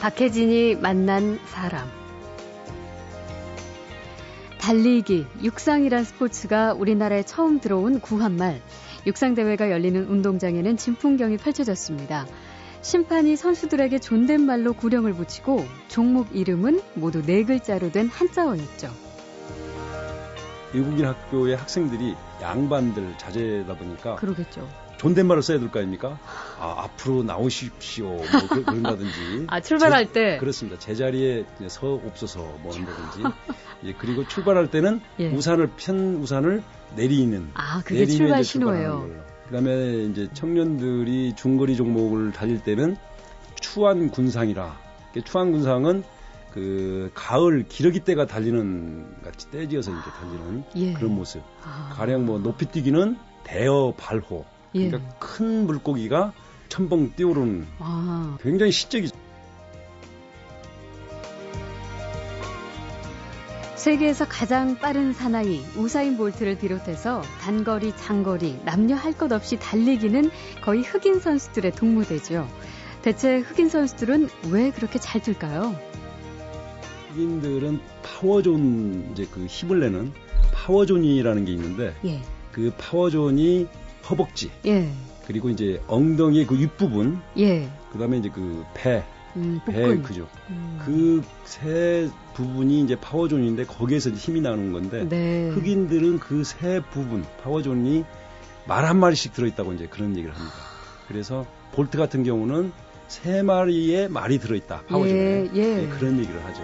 박혜진이 0.00 0.76
만난 0.76 1.40
사람. 1.46 1.88
달리기, 4.60 5.26
육상이란 5.42 6.04
스포츠가 6.04 6.72
우리나라에 6.72 7.24
처음 7.24 7.58
들어온 7.58 8.00
구한말. 8.00 8.60
육상대회가 9.06 9.72
열리는 9.72 10.06
운동장에는 10.08 10.76
진풍경이 10.76 11.38
펼쳐졌습니다. 11.38 12.26
심판이 12.80 13.34
선수들에게 13.34 13.98
존댓말로 13.98 14.72
구령을 14.72 15.14
붙이고 15.14 15.66
종목 15.88 16.34
이름은 16.34 16.80
모두 16.94 17.20
네 17.22 17.42
글자로 17.42 17.90
된 17.90 18.06
한자어였죠. 18.06 18.94
외국인 20.74 21.06
학교의 21.06 21.56
학생들이 21.56 22.14
양반들 22.40 23.18
자제다 23.18 23.74
보니까 23.74 24.14
그러겠죠. 24.14 24.87
존댓말을 24.98 25.42
써야 25.42 25.58
될 25.58 25.70
거 25.70 25.78
아닙니까? 25.78 26.18
아, 26.58 26.74
앞으로 26.84 27.22
나오십시오. 27.22 28.06
뭐 28.08 28.24
그, 28.50 28.64
그런다든지. 28.64 29.46
아, 29.48 29.60
출발할 29.60 30.06
제, 30.08 30.12
때? 30.12 30.36
그렇습니다. 30.38 30.78
제자리에 30.78 31.44
서 31.68 31.94
없어서 31.94 32.40
뭐 32.62 32.74
한다든지. 32.74 33.22
예, 33.84 33.92
그리고 33.94 34.26
출발할 34.26 34.70
때는 34.70 35.00
예. 35.20 35.30
우산을, 35.30 35.70
편 35.76 36.16
우산을 36.16 36.62
내리는. 36.96 37.48
아, 37.54 37.80
그게 37.84 38.06
출발 38.06 38.42
신호예요. 38.44 39.00
걸로. 39.00 39.14
그다음에 39.46 40.04
이제 40.10 40.28
청년들이 40.34 41.34
중거리 41.36 41.76
종목을 41.76 42.32
달릴 42.32 42.62
때는 42.62 42.96
추한 43.60 44.10
군상이라. 44.10 44.76
그 45.14 45.22
추한 45.22 45.52
군상은 45.52 46.02
그 46.52 47.10
가을 47.14 47.64
기러기 47.68 48.00
때가 48.00 48.26
달리는 48.26 49.06
같이 49.22 49.50
떼지어서 49.50 49.90
이렇게 49.92 50.10
달리는 50.10 50.64
예. 50.76 50.92
그런 50.94 51.14
모습. 51.14 51.40
아. 51.64 51.90
가령 51.94 52.26
뭐 52.26 52.38
높이 52.40 52.66
뛰기는 52.66 53.16
대어 53.44 53.94
발호. 53.96 54.44
예. 54.74 54.88
그러니까 54.88 55.14
큰 55.18 55.66
물고기가 55.66 56.32
첨벙 56.68 57.12
뛰어오르는 57.14 57.66
아, 57.78 58.36
굉장히 58.42 58.72
시적이죠. 58.72 59.16
세계에서 63.76 64.26
가장 64.26 64.76
빠른 64.76 65.12
사나이 65.12 65.60
우사인 65.76 66.16
볼트를 66.16 66.58
비롯해서 66.58 67.22
단거리, 67.40 67.96
장거리, 67.96 68.58
남녀 68.64 68.96
할 68.96 69.12
것 69.12 69.32
없이 69.32 69.56
달리기는 69.58 70.30
거의 70.62 70.82
흑인 70.82 71.20
선수들의 71.20 71.72
독무대죠. 71.72 72.48
대체 73.02 73.38
흑인 73.38 73.68
선수들은 73.68 74.28
왜 74.50 74.70
그렇게 74.72 74.98
잘 74.98 75.20
뛸까요? 75.22 75.74
흑인들은 77.12 77.80
power 78.02 78.62
zone 78.62 79.10
이제 79.12 79.26
그 79.32 79.46
힘을 79.46 79.80
내는 79.80 80.12
power 80.52 80.81
zone이라는 80.81 81.44
게 81.44 81.52
있는데 81.52 81.94
예, 82.04 82.20
그 82.52 82.72
power 82.76 83.22
zone이 83.22 83.68
허벅지 84.08 84.50
예, 84.66 84.88
그리고 85.26 85.48
이제 85.50 85.80
엉덩이의 85.86 86.46
그 86.46 86.58
윗부분 86.58 87.20
예. 87.38 87.68
그다음에 87.92 88.18
이제 88.18 88.28
그 88.30 88.64
배, 88.74 89.02
음, 89.36 89.60
배. 89.66 89.96
그죠. 89.98 90.26
음. 90.50 91.22
그세 91.44 92.08
부분이 92.34 92.80
이제 92.82 92.96
power 93.00 93.25
zone인데 93.25 93.64
거기에서 93.66 94.10
힘이 94.10 94.40
나는 94.40 94.72
건데 94.72 95.04
네. 95.08 95.48
흑인들은 95.50 96.18
그 96.20 96.42
세 96.44 96.80
부분 96.90 97.24
power 97.42 97.73
zone이 97.73 98.04
말 98.66 98.84
한 98.84 98.98
마리씩 98.98 99.32
들어있다고 99.32 99.72
이제 99.74 99.86
그런 99.86 100.10
얘기를 100.16 100.34
합니다. 100.34 100.54
그래서 101.08 101.46
볼트 101.72 101.96
같은 101.98 102.22
경우는 102.24 102.72
세 103.08 103.42
마리의 103.42 104.08
말이 104.10 104.38
들어있다 104.38 104.82
power 104.88 105.03
zone에 105.03 105.18
예, 105.18 105.50
예. 105.54 105.74
네, 105.76 105.88
그런 105.88 106.18
얘기를 106.18 106.44
하죠. 106.44 106.60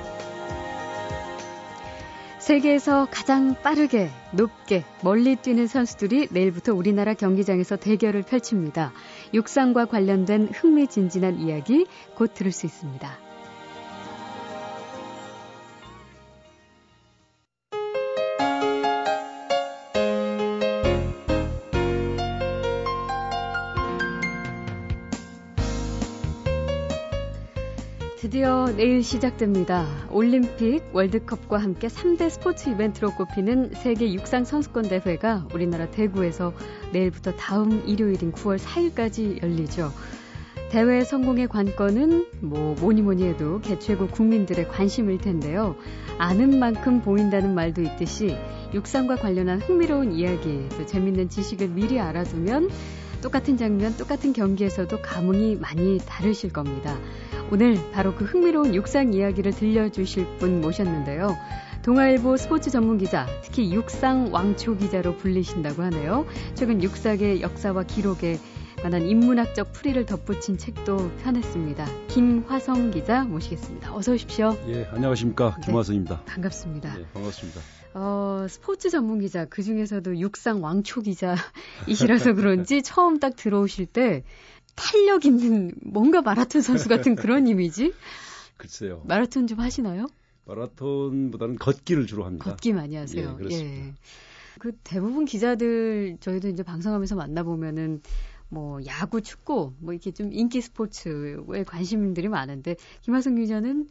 세계에서 2.45 3.09
가장 3.11 3.55
빠르게, 3.63 4.11
높게, 4.31 4.85
멀리 5.03 5.35
뛰는 5.35 5.67
선수들이 5.67 6.29
내일부터 6.31 6.75
우리나라 6.75 7.15
경기장에서 7.15 7.77
대결을 7.77 8.21
펼칩니다. 8.21 8.93
육상과 9.33 9.87
관련된 9.87 10.51
흥미진진한 10.53 11.39
이야기 11.39 11.87
곧 12.15 12.35
들을 12.35 12.53
수 12.53 12.67
있습니다. 12.67 13.24
드디어 28.45 28.67
내일 28.77 29.03
시작됩니다. 29.03 29.87
올림픽, 30.11 30.83
월드컵과 30.93 31.57
함께 31.57 31.89
3대 31.89 32.29
스포츠 32.29 32.69
이벤트로 32.69 33.15
꼽히는 33.15 33.71
세계 33.73 34.13
육상 34.13 34.45
선수권 34.45 34.91
대회가 34.91 35.49
우리나라 35.55 35.91
대구에서 35.91 36.53
내일부터 36.93 37.33
다음 37.37 37.83
일요일인 37.87 38.33
9월 38.33 38.59
4일까지 38.59 39.43
열리죠. 39.43 39.91
대회 40.69 41.05
성공의 41.05 41.49
관건은 41.49 42.27
뭐 42.43 42.77
뭐니 42.79 43.01
뭐니 43.01 43.25
해도 43.25 43.63
개최국 43.63 44.11
국민들의 44.11 44.69
관심일 44.69 45.17
텐데요. 45.17 45.75
아는 46.19 46.59
만큼 46.59 47.01
보인다는 47.01 47.55
말도 47.55 47.81
있듯이 47.81 48.37
육상과 48.75 49.17
관련한 49.17 49.59
흥미로운 49.63 50.13
이야기, 50.13 50.69
또 50.77 50.85
재밌는 50.85 51.31
지식을 51.31 51.69
미리 51.69 51.99
알아두면 51.99 52.69
똑같은 53.25 53.57
장면, 53.57 53.97
똑같은 53.97 54.35
경기에서도 54.35 55.01
감흥이 55.01 55.57
많이 55.57 55.97
다르실 56.05 56.53
겁니다. 56.53 56.95
오늘 57.51 57.79
바로 57.91 58.15
그 58.15 58.27
흥미로운 58.27 58.75
육상 58.75 59.15
이야기를 59.15 59.53
들려주실 59.53 60.37
분 60.37 60.61
모셨는데요. 60.61 61.35
동아일보 61.83 62.37
스포츠 62.37 62.69
전문 62.69 62.99
기자, 62.99 63.27
특히 63.43 63.73
육상 63.73 64.29
왕초 64.31 64.77
기자로 64.77 65.17
불리신다고 65.17 65.83
하네요. 65.85 66.27
최근 66.55 66.83
육상의 66.83 67.41
역사와 67.41 67.85
기록에 67.85 68.39
관한 68.83 69.07
인문학적 69.07 69.73
풀이를 69.73 70.05
덧붙인 70.05 70.59
책도 70.59 71.13
펴냈습니다. 71.23 71.87
김화성 72.09 72.91
기자 72.91 73.25
모시겠습니다. 73.25 73.95
어서 73.97 74.13
오십시오. 74.13 74.55
예, 74.69 74.85
안녕하십니까 74.93 75.57
네. 75.57 75.67
김화선입니다. 75.67 76.25
반갑습니다. 76.27 77.01
예, 77.01 77.07
반갑습니다. 77.15 77.84
어, 77.95 78.47
스포츠 78.49 78.91
전문 78.91 79.21
기자, 79.21 79.45
그 79.45 79.63
중에서도 79.63 80.19
육상 80.19 80.63
왕초 80.63 81.01
기자이시라서 81.01 82.35
그런지 82.35 82.83
처음 82.83 83.21
딱 83.21 83.37
들어오실 83.37 83.87
때 83.87 84.25
탄력 84.75 85.25
있는 85.25 85.73
뭔가 85.81 86.21
마라톤 86.21 86.61
선수 86.61 86.89
같은 86.89 87.15
그런 87.15 87.47
이미지? 87.47 87.93
글쎄요. 88.57 89.03
마라톤 89.07 89.47
좀 89.47 89.61
하시나요? 89.61 90.07
마라톤보다는 90.47 91.57
걷기를 91.57 92.07
주로 92.07 92.25
합니다. 92.25 92.45
걷기 92.45 92.73
많이 92.73 92.97
하세요. 92.97 93.31
예, 93.31 93.37
그렇습니다. 93.37 93.97
그 94.59 94.73
대부분 94.83 95.25
기자들 95.25 96.19
저희도 96.21 96.49
이제 96.49 96.63
방송하면서 96.63 97.15
만나보면은 97.15 98.03
뭐 98.49 98.81
야구, 98.87 99.23
축구 99.23 99.73
뭐 99.79 99.93
이렇게 99.93 100.11
좀 100.11 100.33
인기 100.33 100.61
스포츠에 100.61 101.65
관심들이 101.67 102.29
많은데 102.29 102.77
김하성 103.03 103.37
기자는 103.37 103.89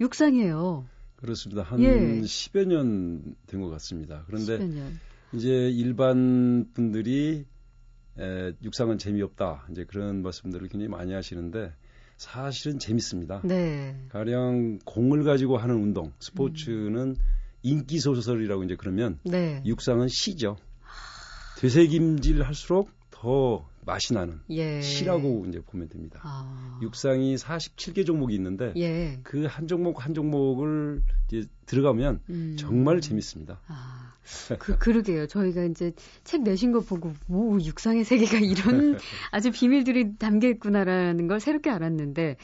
육상이에요. 0.00 0.86
그렇습니다. 1.20 1.62
한 1.62 1.80
예. 1.82 2.20
10여 2.22 2.66
년 2.66 3.36
된 3.46 3.60
것 3.60 3.68
같습니다. 3.70 4.24
그런데 4.26 4.58
10여 4.58 4.74
년. 4.74 4.98
이제 5.32 5.48
일반 5.70 6.66
분들이 6.74 7.44
에, 8.18 8.52
육상은 8.62 8.98
재미없다. 8.98 9.66
이제 9.70 9.84
그런 9.84 10.22
말씀들을 10.22 10.68
굉장히 10.68 10.88
많이 10.88 11.12
하시는데 11.12 11.72
사실은 12.16 12.78
재밌습니다. 12.78 13.40
네. 13.44 13.96
가령 14.10 14.80
공을 14.84 15.24
가지고 15.24 15.56
하는 15.58 15.76
운동, 15.76 16.12
스포츠는 16.18 16.96
음. 16.96 17.14
인기 17.62 17.98
소설이라고 17.98 18.64
이제 18.64 18.76
그러면 18.76 19.18
네. 19.24 19.62
육상은 19.64 20.08
시죠. 20.08 20.56
되새김질 21.58 22.42
할수록 22.42 22.90
더 23.20 23.68
맛이 23.84 24.14
나는 24.14 24.40
예. 24.48 24.80
시라고 24.80 25.44
이제 25.46 25.60
보면 25.60 25.90
됩니다. 25.90 26.20
아. 26.22 26.78
육상이 26.80 27.36
47개 27.36 28.06
종목이 28.06 28.34
있는데 28.34 28.72
예. 28.76 29.20
그한 29.24 29.68
종목 29.68 30.02
한 30.04 30.14
종목을 30.14 31.02
이제 31.28 31.46
들어가면 31.66 32.20
음. 32.30 32.56
정말 32.58 33.02
재밌습니다. 33.02 33.60
아, 33.66 34.14
그, 34.58 34.78
그러게요. 34.78 35.26
저희가 35.26 35.64
이제 35.64 35.92
책 36.24 36.42
내신 36.42 36.72
거 36.72 36.80
보고, 36.80 37.12
뭐, 37.26 37.60
육상의 37.60 38.04
세계가 38.04 38.38
이런 38.40 38.98
아주 39.30 39.50
비밀들이 39.52 40.16
담겨 40.16 40.48
있구나라는 40.48 41.28
걸 41.28 41.40
새롭게 41.40 41.68
알았는데, 41.70 42.36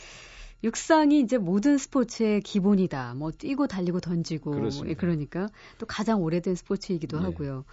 육상이 0.63 1.21
이제 1.21 1.39
모든 1.39 1.79
스포츠의 1.79 2.43
기본이다. 2.43 3.15
뭐, 3.15 3.31
뛰고 3.33 3.67
달리고 3.67 4.01
던지고. 4.01 4.53
그렇습니다. 4.53 4.91
예, 4.91 4.95
그러니까 4.95 5.49
또 5.79 5.87
가장 5.87 6.23
오래된 6.23 6.55
스포츠이기도 6.55 7.19
네. 7.19 7.25
하고요. 7.25 7.65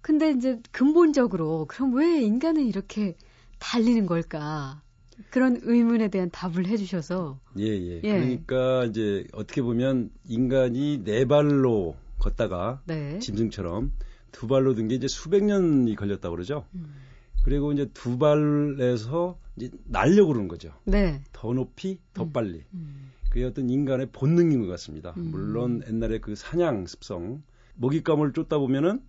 근데 0.00 0.30
이제 0.30 0.60
근본적으로, 0.72 1.66
그럼 1.68 1.94
왜 1.94 2.22
인간은 2.22 2.66
이렇게 2.66 3.16
달리는 3.58 4.06
걸까? 4.06 4.82
그런 5.30 5.58
의문에 5.62 6.08
대한 6.08 6.30
답을 6.30 6.66
해주셔서, 6.66 7.40
예, 7.58 7.64
예. 7.64 8.00
예. 8.04 8.12
그러니까 8.12 8.84
이제 8.84 9.24
어떻게 9.32 9.62
보면 9.62 10.10
인간이 10.28 11.02
네 11.04 11.24
발로 11.24 11.96
걷다가 12.20 12.80
네. 12.86 13.18
짐승처럼 13.18 13.92
두 14.30 14.46
발로 14.46 14.74
든 14.74 14.86
게 14.88 14.94
이제 14.94 15.08
수백 15.08 15.44
년이 15.44 15.96
걸렸다고 15.96 16.36
그러죠. 16.36 16.66
음. 16.74 16.94
그리고 17.44 17.72
이제 17.72 17.86
두 17.94 18.18
발에서 18.18 19.38
이제 19.56 19.70
날려고 19.86 20.28
그러는 20.28 20.48
거죠. 20.48 20.72
네. 20.84 21.22
더 21.32 21.52
높이, 21.52 21.98
더 22.12 22.24
음. 22.24 22.32
빨리. 22.32 22.62
음. 22.74 23.10
그게 23.30 23.44
어떤 23.44 23.68
인간의 23.70 24.08
본능인 24.12 24.60
것 24.62 24.68
같습니다. 24.68 25.14
음. 25.16 25.30
물론 25.32 25.82
옛날에 25.88 26.18
그 26.20 26.36
사냥 26.36 26.86
습성, 26.86 27.42
먹잇감을 27.74 28.32
쫓다 28.32 28.58
보면은 28.58 29.00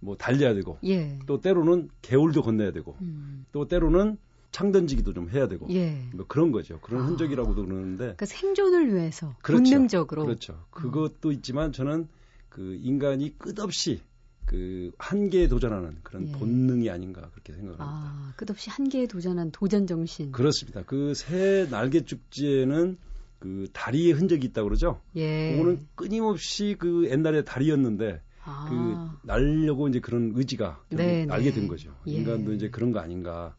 뭐 0.00 0.16
달려야 0.16 0.54
되고, 0.54 0.78
예. 0.84 1.18
또 1.26 1.40
때로는 1.40 1.88
개울도 2.02 2.42
건너야 2.42 2.72
되고, 2.72 2.96
음. 3.00 3.44
또 3.52 3.66
때로는 3.66 4.16
창 4.50 4.72
던지기도 4.72 5.12
좀 5.12 5.28
해야 5.30 5.46
되고 5.46 5.66
예. 5.70 6.08
뭐 6.14 6.24
그런 6.26 6.52
거죠. 6.52 6.80
그런 6.80 7.02
아. 7.02 7.06
흔적이라고도 7.06 7.66
그러는데 7.66 7.98
그러니까 8.04 8.24
생존을 8.26 8.94
위해서 8.94 9.34
그렇죠. 9.42 9.62
본능적으로 9.62 10.24
그렇죠. 10.24 10.64
그것도 10.70 11.32
있지만 11.32 11.70
저는 11.72 12.08
그 12.48 12.78
인간이 12.82 13.36
끝없이 13.36 14.00
그 14.46 14.90
한계에 14.96 15.48
도전하는 15.48 15.98
그런 16.02 16.28
예. 16.28 16.32
본능이 16.32 16.88
아닌가 16.88 17.28
그렇게 17.32 17.52
생각합니다. 17.52 17.84
아, 17.86 18.32
끝없이 18.36 18.70
한계에 18.70 19.06
도전한 19.06 19.50
도전 19.50 19.86
정신. 19.86 20.32
그렇습니다. 20.32 20.82
그 20.82 21.12
새 21.14 21.68
날개 21.70 22.02
축제는 22.02 22.96
그 23.38 23.68
다리의 23.74 24.12
흔적이 24.12 24.46
있다고 24.46 24.68
그러죠. 24.68 25.00
예. 25.14 25.52
그거는 25.52 25.86
끊임없이 25.94 26.74
그 26.78 27.06
옛날에 27.10 27.44
다리였는데 27.44 28.22
아. 28.48 28.66
그 28.68 29.26
날려고 29.26 29.88
이제 29.88 30.00
그런 30.00 30.32
의지가 30.34 30.82
네, 30.90 31.26
날게 31.26 31.50
네. 31.50 31.60
된 31.60 31.68
거죠. 31.68 31.94
예. 32.06 32.12
인간도 32.12 32.52
이제 32.54 32.70
그런 32.70 32.92
거 32.92 33.00
아닌가 33.00 33.54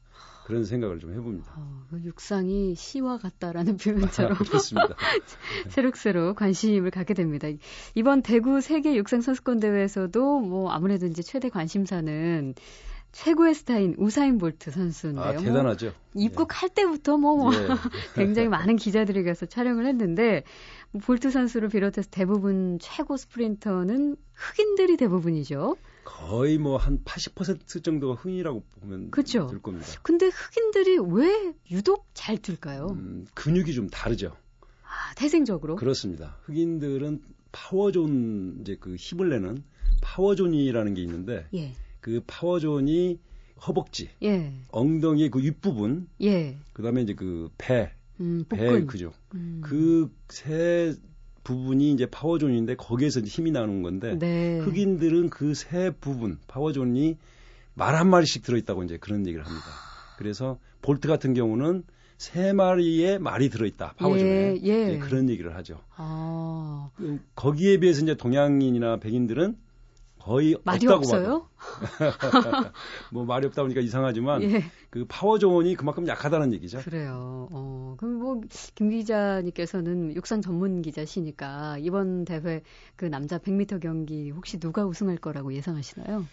그런 0.46 0.64
생각을 0.64 0.98
좀 0.98 1.14
해봅니다. 1.14 1.54
어, 1.56 1.84
그 1.92 2.02
육상이 2.02 2.74
시와 2.74 3.20
같다라는 3.20 3.78
표현처럼 3.78 4.36
그렇습니다. 4.36 4.96
새록새록 5.70 6.38
관심을 6.38 6.90
갖게 6.90 7.14
됩니다. 7.14 7.48
이번 7.94 8.24
대구 8.24 8.60
세계 8.60 8.96
육상 8.96 9.22
선수권 9.22 9.60
대회에서도 9.60 10.40
뭐 10.40 10.72
아무래도 10.72 11.06
이제 11.06 11.22
최대 11.22 11.50
관심사는 11.50 12.56
최고의 13.12 13.54
스타인 13.56 13.96
우사인 13.98 14.38
볼트 14.38 14.72
선수인데요. 14.72 15.24
아뭐 15.24 15.38
대단하죠. 15.38 15.94
입국할 16.16 16.70
때부터 16.70 17.18
뭐 17.18 17.52
예. 17.54 17.58
굉장히 18.16 18.50
많은 18.50 18.76
기자들이 18.76 19.24
가서 19.24 19.46
촬영을 19.46 19.86
했는데 19.86 20.32
뭐 20.34 20.44
볼트 21.02 21.30
선수를 21.30 21.70
비롯해서 21.70 22.10
대부분 22.10 22.80
최고 22.82 23.16
스프린터는 23.18 24.16
흑인들이 24.34 24.98
대부분이죠. 24.98 25.78
거의 26.04 26.58
뭐 26.58 26.78
한 26.78 27.04
80% 27.04 27.84
정도가 27.84 28.16
흑인이라고 28.16 28.64
보면 28.82 29.12
그쵸. 29.12 29.48
될 29.48 29.62
겁니다. 29.62 29.88
근데 30.02 30.28
흑인들이 30.28 30.98
왜 31.00 31.54
유독 31.72 32.08
잘 32.14 32.38
뛸까요? 32.38 32.88
음, 32.92 33.28
근육이 33.36 33.74
좀 33.74 33.90
다르죠. 33.90 34.36
아, 34.84 35.14
태생적으로. 35.16 35.76
그렇습니다. 35.76 36.38
흑인들은 36.44 37.22
power 37.52 38.12
zone 38.12 38.60
이제 38.62 38.78
그 38.80 38.96
힘을 38.96 39.30
내는 39.30 39.64
power 40.02 40.30
zone이라는 40.30 40.94
게 40.96 41.02
있는데 41.04 41.48
예. 41.54 41.74
그 42.02 42.22
power 42.26 42.73
zone이 42.73 43.20
허벅지, 43.68 44.10
예. 44.24 44.54
엉덩이 44.72 45.30
그 45.30 45.40
윗부분, 45.40 46.08
예. 46.22 46.58
그다음에 46.74 47.02
이제 47.02 47.14
그 47.14 47.50
배, 47.58 47.92
음, 48.20 48.46
배 48.50 48.58
복근. 48.58 48.88
그죠. 48.88 49.14
음. 49.34 49.62
그세 49.64 50.94
부분이 51.44 51.92
이제 51.94 52.06
power 52.06 52.33
zone인데 52.33 52.76
거기에서 52.76 53.20
이제 53.22 53.30
힘이 53.30 53.52
나는 53.52 53.82
건데 53.82 54.16
네. 54.20 54.60
흑인들은 54.60 55.30
그 55.30 55.54
세 55.56 55.92
부분 56.00 56.38
power 56.48 56.83
zone이 56.83 57.18
말 57.74 57.96
한 57.96 58.10
마리씩 58.10 58.44
들어있다고 58.44 58.84
이제 58.84 58.98
그런 58.98 59.26
얘기를 59.26 59.46
합니다. 59.46 59.66
그래서 60.18 60.60
볼트 60.82 61.08
같은 61.08 61.34
경우는 61.34 61.84
세 62.18 62.52
마리의 62.52 63.20
말이 63.20 63.50
들어있다 63.50 63.94
power 63.98 64.14
zone에 64.14 64.30
예, 64.30 64.60
예. 64.64 64.84
이제 64.90 64.98
그런 65.00 65.30
얘기를 65.30 65.56
하죠. 65.56 65.80
아, 65.96 66.90
그, 66.96 67.20
거기에 67.36 67.78
비해서 67.80 68.02
이제 68.04 68.16
동양인이나 68.16 68.98
백인들은 68.98 69.56
거의 70.30 70.56
말이 70.64 70.86
없다고 70.86 71.00
없어요? 71.00 71.48
뭐 73.12 73.26
말이 73.26 73.48
없다 73.48 73.64
보니까 73.64 73.82
이상하지만 73.82 74.44
예. 74.44 74.64
그 74.92 75.04
power 75.10 75.42
zone이 75.42 75.74
그만큼 75.74 76.08
약하다는 76.08 76.54
얘기죠. 76.54 76.78
그래요. 76.82 77.48
어, 77.52 77.96
그럼 77.98 78.14
뭐, 78.20 78.42
김 78.76 78.92
기자님께서는 78.92 80.16
육상 80.16 80.44
전문 80.44 80.84
기자시니까 80.84 81.78
이번 81.80 82.26
대회 82.26 82.62
그 82.96 83.06
남자 83.06 83.40
100m 83.40 83.82
경기 83.82 84.30
혹시 84.30 84.60
누가 84.60 84.86
우승할 84.86 85.18
거라고 85.18 85.52
예상하시나요? 85.52 86.28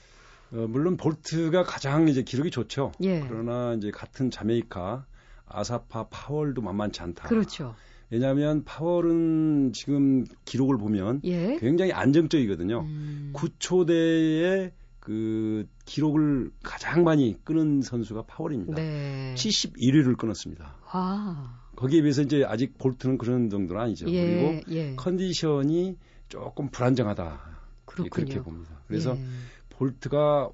어, 0.52 0.56
물론 0.68 0.98
볼트가 0.98 1.62
가장 1.62 2.06
이제 2.08 2.22
기록이 2.22 2.50
좋죠. 2.50 2.92
예. 3.00 3.20
그러나 3.26 3.72
이제 3.78 3.90
같은 3.90 4.30
자메이카 4.30 5.06
아사파 5.46 6.08
파월도 6.10 6.60
만만치 6.60 7.00
않다. 7.00 7.28
그렇죠. 7.28 7.74
왜냐하면 8.10 8.64
파월은 8.64 9.72
지금 9.72 10.24
기록을 10.44 10.78
보면 10.78 11.20
예. 11.24 11.56
굉장히 11.58 11.92
안정적이거든요. 11.92 12.80
음, 12.80 13.32
9초대의 13.34 14.72
그 15.00 15.66
기록을 15.84 16.50
가장 16.62 17.04
많이 17.04 17.36
끄는 17.44 17.82
선수가 17.82 18.22
파월입니다. 18.22 18.74
네. 18.74 19.34
71위를 19.36 20.16
끊었습니다. 20.16 20.74
와. 20.92 21.60
거기에 21.76 22.02
비해서 22.02 22.22
이제 22.22 22.44
아직 22.44 22.78
볼트는 22.78 23.18
그런 23.18 23.50
정도는 23.50 23.80
아니죠. 23.80 24.08
예, 24.10 24.26
그리고 24.26 24.74
예. 24.74 24.94
컨디션이 24.96 25.96
조금 26.28 26.70
불안정하다. 26.70 27.40
그렇군요. 27.84 28.10
그렇게 28.10 28.42
봅니다. 28.42 28.80
그래서 28.88 29.16
예. 29.16 29.24
볼트가 29.70 30.50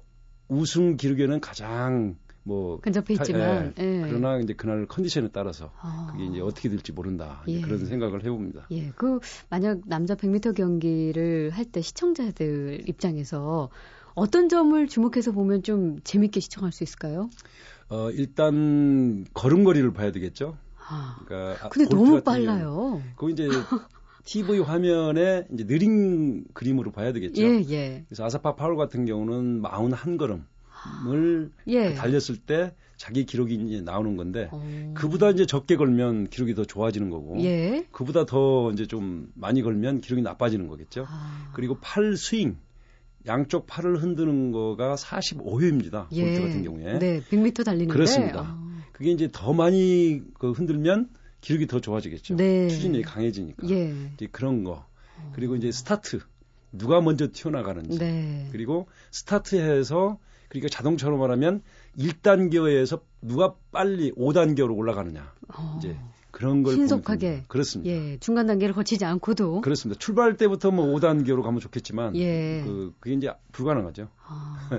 우승 0.49 0.97
기록에는 0.97 1.39
가장 1.39 2.15
뭐 2.43 2.79
근접해 2.81 3.13
있지만, 3.13 3.73
예, 3.79 3.83
예. 3.83 4.01
그러나 4.05 4.37
이제 4.39 4.53
그날 4.53 4.85
컨디션에 4.85 5.29
따라서 5.31 5.71
아. 5.79 6.09
그게 6.11 6.25
이제 6.25 6.41
어떻게 6.41 6.69
될지 6.69 6.91
모른다. 6.91 7.41
예. 7.47 7.61
그런 7.61 7.85
생각을 7.85 8.23
해봅니다. 8.25 8.67
예, 8.71 8.91
그 8.95 9.19
만약 9.49 9.79
남자 9.85 10.15
100m 10.15 10.53
경기를 10.55 11.51
할 11.51 11.65
때 11.71 11.81
시청자들 11.81 12.83
입장에서 12.87 13.69
어떤 14.13 14.49
점을 14.49 14.87
주목해서 14.87 15.31
보면 15.31 15.63
좀 15.63 15.99
재밌게 16.03 16.39
시청할 16.41 16.71
수 16.71 16.83
있을까요? 16.83 17.29
어, 17.89 18.11
일단 18.11 19.25
걸음걸이를 19.33 19.93
봐야 19.93 20.11
되겠죠. 20.11 20.57
아, 20.87 21.19
그러니까 21.25 21.65
아, 21.65 21.69
근데 21.69 21.89
너무 21.89 22.21
빨라요. 22.21 23.01
그거 23.15 23.29
이제 23.29 23.47
TV 24.25 24.59
화면에 24.59 25.47
이제 25.53 25.65
느린 25.65 26.43
그림으로 26.53 26.91
봐야 26.91 27.11
되겠죠. 27.13 27.41
예, 27.41 27.63
예, 27.69 28.03
그래서 28.07 28.23
아사파 28.25 28.55
파울 28.55 28.75
같은 28.77 29.05
경우는 29.05 29.61
41걸음을 29.61 30.43
예. 31.67 31.93
달렸을 31.93 32.37
때 32.37 32.73
자기 32.97 33.25
기록이 33.25 33.55
이제 33.55 33.81
나오는 33.81 34.15
건데 34.15 34.49
어. 34.51 34.93
그보다 34.95 35.29
이제 35.29 35.45
적게 35.45 35.75
걸면 35.75 36.29
기록이 36.29 36.55
더 36.55 36.63
좋아지는 36.65 37.09
거고 37.09 37.41
예. 37.43 37.85
그보다 37.91 38.25
더 38.25 38.71
이제 38.71 38.85
좀 38.85 39.31
많이 39.33 39.61
걸면 39.61 40.01
기록이 40.01 40.21
나빠지는 40.21 40.67
거겠죠. 40.67 41.05
아, 41.09 41.51
그리고 41.53 41.77
팔 41.81 42.15
스윙 42.15 42.57
양쪽 43.25 43.67
팔을 43.67 44.01
흔드는 44.01 44.51
거가 44.51 44.95
45회입니다. 44.95 46.07
예. 46.11 46.23
볼트 46.23 46.41
같은 46.41 46.63
경우에. 46.63 46.99
네, 46.99 47.21
100m 47.21 47.65
달리는데. 47.65 47.93
그렇습니다. 47.93 48.41
아, 48.41 48.83
그게 48.91 49.11
이제 49.11 49.29
더 49.31 49.53
많이 49.53 50.21
그 50.37 50.51
흔들면 50.51 51.09
기록이 51.41 51.67
더 51.67 51.79
좋아지겠죠. 51.79 52.35
네. 52.35 52.67
추진력이 52.69 53.03
강해지니까. 53.03 53.69
예. 53.69 53.93
이제 54.13 54.27
그런 54.31 54.63
거. 54.63 54.85
그리고 55.33 55.55
이제 55.55 55.71
스타트. 55.71 56.19
누가 56.71 57.01
먼저 57.01 57.27
튀어나가는지. 57.31 57.99
네. 57.99 58.49
그리고 58.51 58.87
스타트해서 59.11 60.19
그러니까 60.53 60.69
자동차로 60.69 61.17
말하면 61.17 61.63
1단계에서 61.97 63.01
누가 63.21 63.55
빨리 63.71 64.11
5단계로 64.13 64.75
올라가느냐. 64.77 65.33
어, 65.49 65.75
이제 65.79 65.97
그런 66.29 66.63
걸 66.63 66.73
신속하게. 66.75 67.43
그렇습니다. 67.47 67.91
예, 67.91 68.17
중간 68.19 68.45
단계를 68.47 68.73
거치지 68.75 69.03
않고도. 69.05 69.61
그렇습니다. 69.61 69.99
출발 69.99 70.37
때부터 70.37 70.71
뭐 70.71 70.85
5단계로 70.95 71.41
가면 71.43 71.59
좋겠지만 71.59 72.15
예. 72.17 72.61
그 72.65 72.93
그게 72.99 73.15
이제 73.15 73.31
불가능하죠. 73.51 74.09
아, 74.27 74.69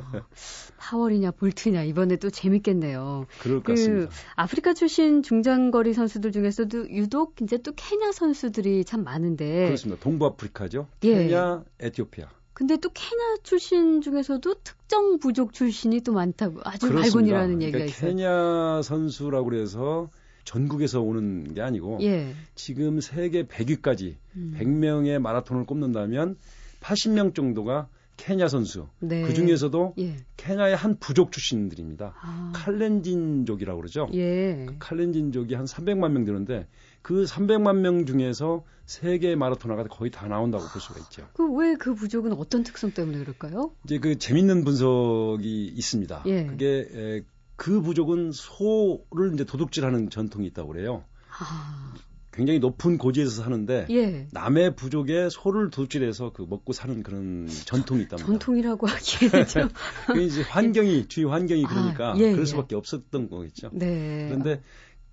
파월이냐 0.79 1.33
볼트냐 1.33 1.83
이번에 1.85 2.17
또 2.17 2.31
재밌겠네요. 2.31 3.27
그럴 3.41 3.59
것 3.59 3.65
그 3.65 3.73
같습니다. 3.75 4.13
아프리카 4.37 4.75
출신 4.75 5.23
중장거리 5.23 5.93
선수들 5.93 6.33
중에서도 6.33 6.91
유독 6.91 7.35
이제 7.43 7.59
또 7.59 7.73
케냐 7.75 8.13
선수들이 8.13 8.85
참 8.85 9.03
많은데 9.05 9.67
그렇습니다. 9.67 10.01
동부 10.03 10.27
아프리카죠. 10.27 10.87
예. 11.05 11.15
케냐, 11.29 11.65
에티오피아. 11.81 12.29
근데 12.55 12.77
또 12.77 12.89
케냐 12.93 13.37
출신 13.43 14.01
중에서도 14.01 14.55
특정 14.63 15.19
부족 15.19 15.53
출신이 15.53 16.01
또 16.01 16.13
많다고 16.13 16.61
아주 16.65 16.89
그렇습니다. 16.89 17.03
발군이라는 17.03 17.63
얘기가 17.63 17.79
그러니까 17.79 17.97
있어요. 17.97 18.11
케냐 18.11 18.83
선수라고 18.83 19.45
그래서 19.47 20.09
전국에서 20.45 21.01
오는 21.01 21.53
게 21.53 21.61
아니고 21.61 21.99
예. 22.03 22.35
지금 22.55 23.01
세계 23.01 23.45
100위까지 23.45 24.15
음. 24.37 24.57
100명의 24.59 25.19
마라톤을 25.19 25.67
꼽는다면 25.67 26.37
80명 26.81 27.35
정도가 27.35 27.89
케냐 28.17 28.47
선수. 28.47 28.87
네. 29.01 29.23
그 29.23 29.35
중에서도 29.35 29.95
예. 29.99 30.17
케냐의 30.37 30.77
한 30.77 30.97
부족 30.99 31.33
출신들입니다. 31.33 32.15
아. 32.21 32.53
칼렌진족이라고 32.55 33.81
그러죠. 33.81 34.09
예. 34.15 34.67
칼렌진족이 34.79 35.55
한 35.55 35.65
300만 35.65 36.13
명 36.13 36.25
되는데 36.25 36.69
그 37.05 37.25
300만 37.25 37.81
명 37.81 38.07
중에서 38.07 38.65
세계 38.87 39.37
마라토너가 39.37 39.85
거의 39.85 40.11
다 40.11 40.27
나온다고 40.27 40.65
볼 40.73 40.81
수가 40.81 41.01
있죠. 41.01 41.29
그 41.35 41.45
왜 41.61 41.77
그 41.77 41.95
부족은 41.95 42.33
어떤 42.33 42.63
특성 42.63 42.93
때문에 42.93 43.19
그럴까요? 43.19 43.73
이제 43.85 43.99
그 43.99 44.17
재밌는 44.19 44.65
분석이 44.65 45.67
있습니다. 45.67 46.23
예. 46.27 46.47
그게 46.47 46.89
에, 46.91 47.23
그 47.57 47.83
부족은 47.83 48.33
소를 48.33 49.35
이제 49.35 49.45
도둑질하는 49.45 50.09
전통이 50.09 50.47
있다고 50.47 50.69
그래요. 50.73 51.05
아. 51.39 51.93
굉장히 52.33 52.59
높은 52.59 52.97
고지에서 52.97 53.43
사는데 53.43 53.87
예. 53.91 54.27
남의 54.33 54.75
부족에 54.75 55.29
소를 55.31 55.69
도둑질해서 55.71 56.33
그 56.33 56.47
먹고 56.49 56.73
사는 56.73 57.03
그런 57.03 57.47
전통이 57.67 58.03
있답니다. 58.05 58.27
전통이라고 58.27 58.87
하기에는 58.87 59.45
좀그 60.09 60.23
이제 60.23 60.41
환경이 60.43 61.07
주위 61.09 61.27
환경이 61.27 61.67
아, 61.67 61.69
그러니까 61.69 62.15
예, 62.17 62.31
그럴 62.31 62.41
예. 62.41 62.45
수밖에 62.47 62.75
없었던 62.77 63.29
거겠죠. 63.29 63.71
네. 63.75 64.27
그런데 64.29 64.63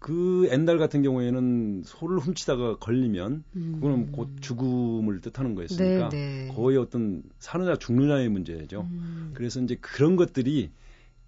그 0.02 0.50
옛날 0.52 0.80
같은 0.80 1.04
경우에는 1.04 1.84
소를 1.86 2.18
훔치다가 2.18 2.78
걸리면 2.78 3.44
음. 3.56 3.72
그거는 3.76 4.12
곧 4.12 4.30
죽음을 4.42 5.22
뜻하는 5.22 5.54
거였으니까 5.54 6.10
네, 6.10 6.48
네. 6.48 6.54
거의 6.56 6.78
어떤 6.78 7.22
사느냐 7.38 7.76
죽느냐의 7.76 8.28
문제죠. 8.30 8.82
음. 8.90 9.30
그래서 9.36 9.62
이제 9.62 9.78
그런 9.80 10.16
것들이 10.16 10.72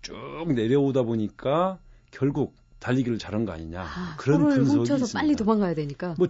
쭉 0.01 0.15
내려오다 0.55 1.03
보니까 1.03 1.77
결국 2.09 2.55
달리기를 2.79 3.19
잘한 3.19 3.45
거 3.45 3.51
아니냐 3.51 3.83
아, 3.83 4.15
그런 4.17 4.41
분석이 4.41 4.77
훔쳐서 4.79 5.03
있습니다. 5.03 5.19
빨리 5.19 5.35
도망가야 5.35 5.75
되니까. 5.75 6.15
뭐 6.17 6.27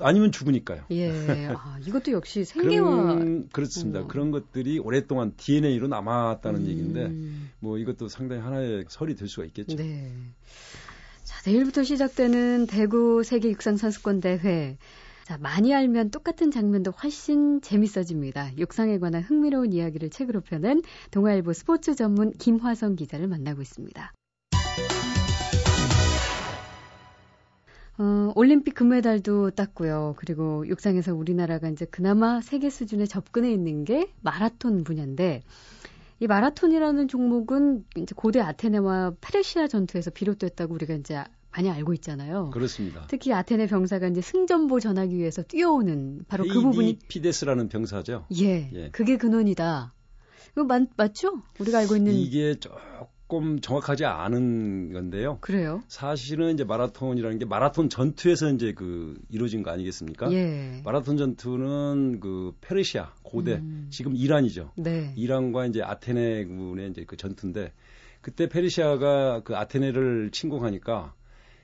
아니면 0.00 0.32
죽으니까요. 0.32 0.84
예, 0.92 1.10
아, 1.52 1.78
이것도 1.86 2.12
역시 2.12 2.46
생계와 2.46 3.14
그런, 3.14 3.48
그렇습니다. 3.50 4.00
어. 4.00 4.06
그런 4.06 4.30
것들이 4.30 4.78
오랫동안 4.78 5.34
DNA로 5.36 5.86
남았다는 5.88 6.60
음, 6.60 6.66
얘기인데 6.66 7.12
뭐 7.60 7.76
이것도 7.76 8.08
상당히 8.08 8.40
하나의 8.40 8.86
설이 8.88 9.16
될 9.16 9.28
수가 9.28 9.44
있겠죠. 9.44 9.76
네. 9.76 10.14
자, 11.48 11.52
내일부터 11.52 11.82
시작되는 11.82 12.66
대구 12.66 13.22
세계 13.24 13.48
육상 13.48 13.78
선수권 13.78 14.20
대회. 14.20 14.76
자, 15.24 15.38
많이 15.38 15.74
알면 15.74 16.10
똑같은 16.10 16.50
장면도 16.50 16.90
훨씬 16.90 17.62
재밌어집니다. 17.62 18.58
육상에 18.58 18.98
관한 18.98 19.22
흥미로운 19.22 19.72
이야기를 19.72 20.10
책으로 20.10 20.42
펴낸 20.42 20.82
동아일보 21.10 21.54
스포츠 21.54 21.94
전문 21.94 22.32
김화성 22.32 22.96
기자를 22.96 23.28
만나고 23.28 23.62
있습니다. 23.62 24.12
어, 27.96 28.32
올림픽 28.34 28.74
금메달도 28.74 29.52
땄고요. 29.52 30.16
그리고 30.18 30.66
육상에서 30.68 31.14
우리나라가 31.14 31.70
이제 31.70 31.86
그나마 31.86 32.42
세계 32.42 32.68
수준에 32.68 33.06
접근해 33.06 33.50
있는 33.50 33.86
게 33.86 34.12
마라톤 34.20 34.84
분야인데 34.84 35.40
이 36.20 36.26
마라톤이라는 36.26 37.08
종목은 37.08 37.84
이제 37.96 38.12
고대 38.14 38.40
아테네와 38.40 39.14
페르시아 39.22 39.68
전투에서 39.68 40.10
비롯됐다고 40.10 40.74
우리가 40.74 40.92
이제 40.94 41.24
많이 41.50 41.70
알고 41.70 41.94
있잖아요. 41.94 42.50
그렇습니다. 42.50 43.06
특히 43.08 43.32
아테네 43.32 43.66
병사가 43.66 44.08
이제 44.08 44.20
승전보 44.20 44.80
전하기 44.80 45.16
위해서 45.16 45.42
뛰어오는 45.42 46.24
바로 46.28 46.44
그 46.44 46.60
부분이 46.60 46.98
피데스라는 47.08 47.68
병사죠. 47.68 48.26
예, 48.40 48.70
예. 48.74 48.90
그게 48.90 49.16
근원이다. 49.16 49.94
맞, 50.66 50.82
맞죠? 50.96 51.42
우리가 51.58 51.78
알고 51.78 51.96
있는 51.96 52.12
이게 52.14 52.56
조금 52.58 53.60
정확하지 53.60 54.04
않은 54.04 54.92
건데요. 54.92 55.38
그래요? 55.40 55.82
사실은 55.88 56.54
이제 56.54 56.64
마라톤이라는 56.64 57.38
게 57.38 57.44
마라톤 57.44 57.88
전투에서 57.88 58.50
이제 58.50 58.72
그 58.72 59.16
이루어진 59.30 59.62
거 59.62 59.70
아니겠습니까? 59.70 60.32
예. 60.32 60.82
마라톤 60.84 61.16
전투는 61.16 62.20
그 62.20 62.52
페르시아 62.60 63.12
고대 63.22 63.54
음. 63.54 63.86
지금 63.90 64.16
이란이죠. 64.16 64.72
네. 64.76 65.12
이란과 65.16 65.66
이제 65.66 65.82
아테네군의 65.82 66.90
이제 66.90 67.04
그 67.06 67.16
전투인데 67.16 67.72
그때 68.20 68.48
페르시아가 68.48 69.42
그 69.44 69.56
아테네를 69.56 70.30
침공하니까 70.32 71.14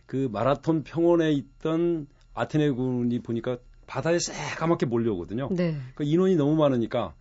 그 0.07 0.29
마라톤 0.31 0.83
평원에 0.85 1.33
있던 1.33 2.07
아테네군이 2.35 3.21
보니까 3.21 3.59
바다에 3.87 4.19
새까맣게 4.19 4.87
몰려오거든요. 4.87 5.49
네. 5.53 5.77
그 5.95 6.05
인원이 6.05 6.37
너무 6.37 6.57
많으니까 6.57 7.15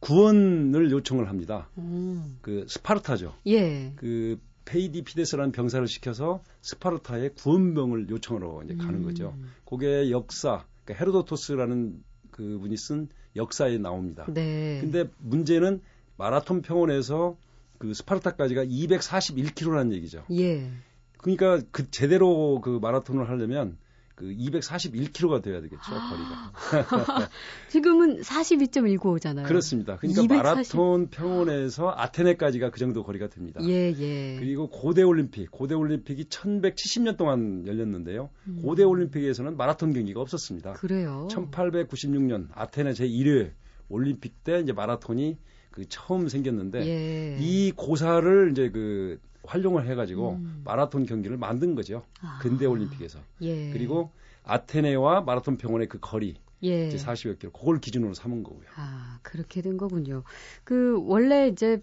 구원을 0.00 0.90
요청을 0.90 1.28
합니다. 1.28 1.68
음. 1.78 2.38
그 2.40 2.66
스파르타죠. 2.68 3.34
예. 3.46 3.92
그 3.96 4.38
페이디피데스라는 4.64 5.52
병사를 5.52 5.86
시켜서 5.88 6.42
스파르타에 6.60 7.30
구원병을 7.30 8.08
요청하러 8.10 8.62
이제 8.64 8.74
가는 8.74 9.00
음. 9.00 9.04
거죠. 9.04 9.34
그게 9.64 10.10
역사, 10.10 10.64
그러니까 10.84 11.04
헤로도토스라는 11.04 12.02
그 12.30 12.58
분이 12.60 12.76
쓴 12.76 13.08
역사에 13.34 13.78
나옵니다. 13.78 14.26
네. 14.28 14.78
근데 14.80 15.08
문제는 15.18 15.80
마라톤 16.16 16.62
평원에서 16.62 17.36
그 17.78 17.94
스파르타까지가 17.94 18.64
241km라는 18.64 19.92
얘기죠. 19.94 20.24
예. 20.32 20.70
그러니까 21.18 21.60
그 21.70 21.90
제대로 21.90 22.60
그 22.60 22.78
마라톤을 22.80 23.28
하려면 23.28 23.76
그 24.18 24.26
241km가 24.26 25.40
돼야 25.42 25.60
되겠죠, 25.60 25.78
아. 25.84 26.10
거리가. 26.10 27.30
지금은 27.70 28.20
42.195잖아요. 28.20 29.46
그렇습니다. 29.46 29.96
그러니까 29.96 30.22
240. 30.22 30.28
마라톤 30.28 31.06
평원에서 31.08 31.94
아테네까지가 31.96 32.70
그 32.70 32.80
정도 32.80 33.04
거리가 33.04 33.28
됩니다. 33.28 33.60
예, 33.62 33.94
예. 33.96 34.36
그리고 34.40 34.70
고대 34.70 35.04
올림픽, 35.04 35.52
고대 35.52 35.76
올림픽이 35.76 36.24
1170년 36.24 37.16
동안 37.16 37.64
열렸는데요. 37.64 38.30
음. 38.48 38.62
고대 38.62 38.82
올림픽에서는 38.82 39.56
마라톤 39.56 39.92
경기가 39.92 40.20
없었습니다. 40.20 40.72
그래요. 40.72 41.28
1896년 41.30 42.48
아테네 42.54 42.90
제1회 42.94 43.52
올림픽 43.88 44.42
때 44.42 44.58
이제 44.58 44.72
마라톤이 44.72 45.38
그 45.70 45.88
처음 45.88 46.26
생겼는데 46.26 46.86
예. 46.86 47.38
이 47.40 47.70
고사를 47.70 48.50
이제 48.50 48.68
그 48.70 49.20
활용을 49.48 49.86
해가지고 49.88 50.32
음. 50.32 50.62
마라톤 50.64 51.06
경기를 51.06 51.36
만든 51.38 51.74
거죠. 51.74 52.04
아. 52.20 52.38
근대 52.40 52.66
올림픽에서. 52.66 53.18
예. 53.40 53.70
그리고 53.70 54.10
아테네와 54.44 55.22
마라톤 55.22 55.56
평원의 55.56 55.88
그 55.88 55.98
거리 56.00 56.36
예. 56.62 56.88
이제 56.88 56.96
40여 56.96 57.38
킬로 57.38 57.52
그걸 57.52 57.80
기준으로 57.80 58.14
삼은 58.14 58.42
거고요. 58.42 58.66
아, 58.76 59.18
그렇게 59.22 59.62
된 59.62 59.76
거군요. 59.76 60.22
그 60.64 61.00
원래 61.06 61.48
이제 61.48 61.82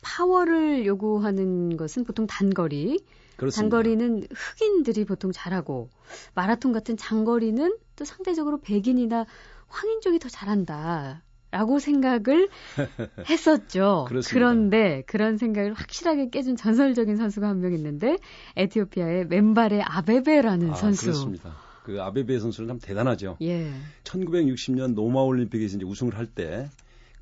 파워를 0.00 0.86
요구하는 0.86 1.76
것은 1.76 2.04
보통 2.04 2.26
단거리, 2.26 3.04
그렇습니다. 3.36 3.76
단거리는 3.76 4.26
흑인들이 4.30 5.04
보통 5.04 5.32
잘하고 5.32 5.90
마라톤 6.34 6.72
같은 6.72 6.96
장거리는 6.96 7.76
또 7.96 8.04
상대적으로 8.04 8.60
백인이나 8.60 9.26
황인 9.68 10.00
쪽이 10.00 10.18
더 10.18 10.28
잘한다. 10.28 11.22
라고 11.52 11.78
생각을 11.78 12.48
했었죠. 13.30 14.06
그렇습니다. 14.08 14.32
그런데 14.32 15.02
그런 15.06 15.36
생각을 15.36 15.74
확실하게 15.74 16.30
깨준 16.30 16.56
전설적인 16.56 17.16
선수가 17.16 17.46
한 17.48 17.60
명 17.60 17.72
있는데 17.74 18.16
에티오피아의 18.56 19.26
맨발의 19.26 19.82
아베베라는 19.82 20.70
아, 20.70 20.74
선수. 20.74 21.02
그렇습니다. 21.02 21.54
그 21.84 22.00
아베베 22.02 22.38
선수는 22.40 22.68
참 22.68 22.78
대단하죠. 22.80 23.36
예. 23.42 23.70
1960년 24.04 24.94
노마 24.94 25.20
올림픽에서 25.20 25.76
이제 25.76 25.84
우승을 25.84 26.16
할 26.16 26.26
때 26.26 26.68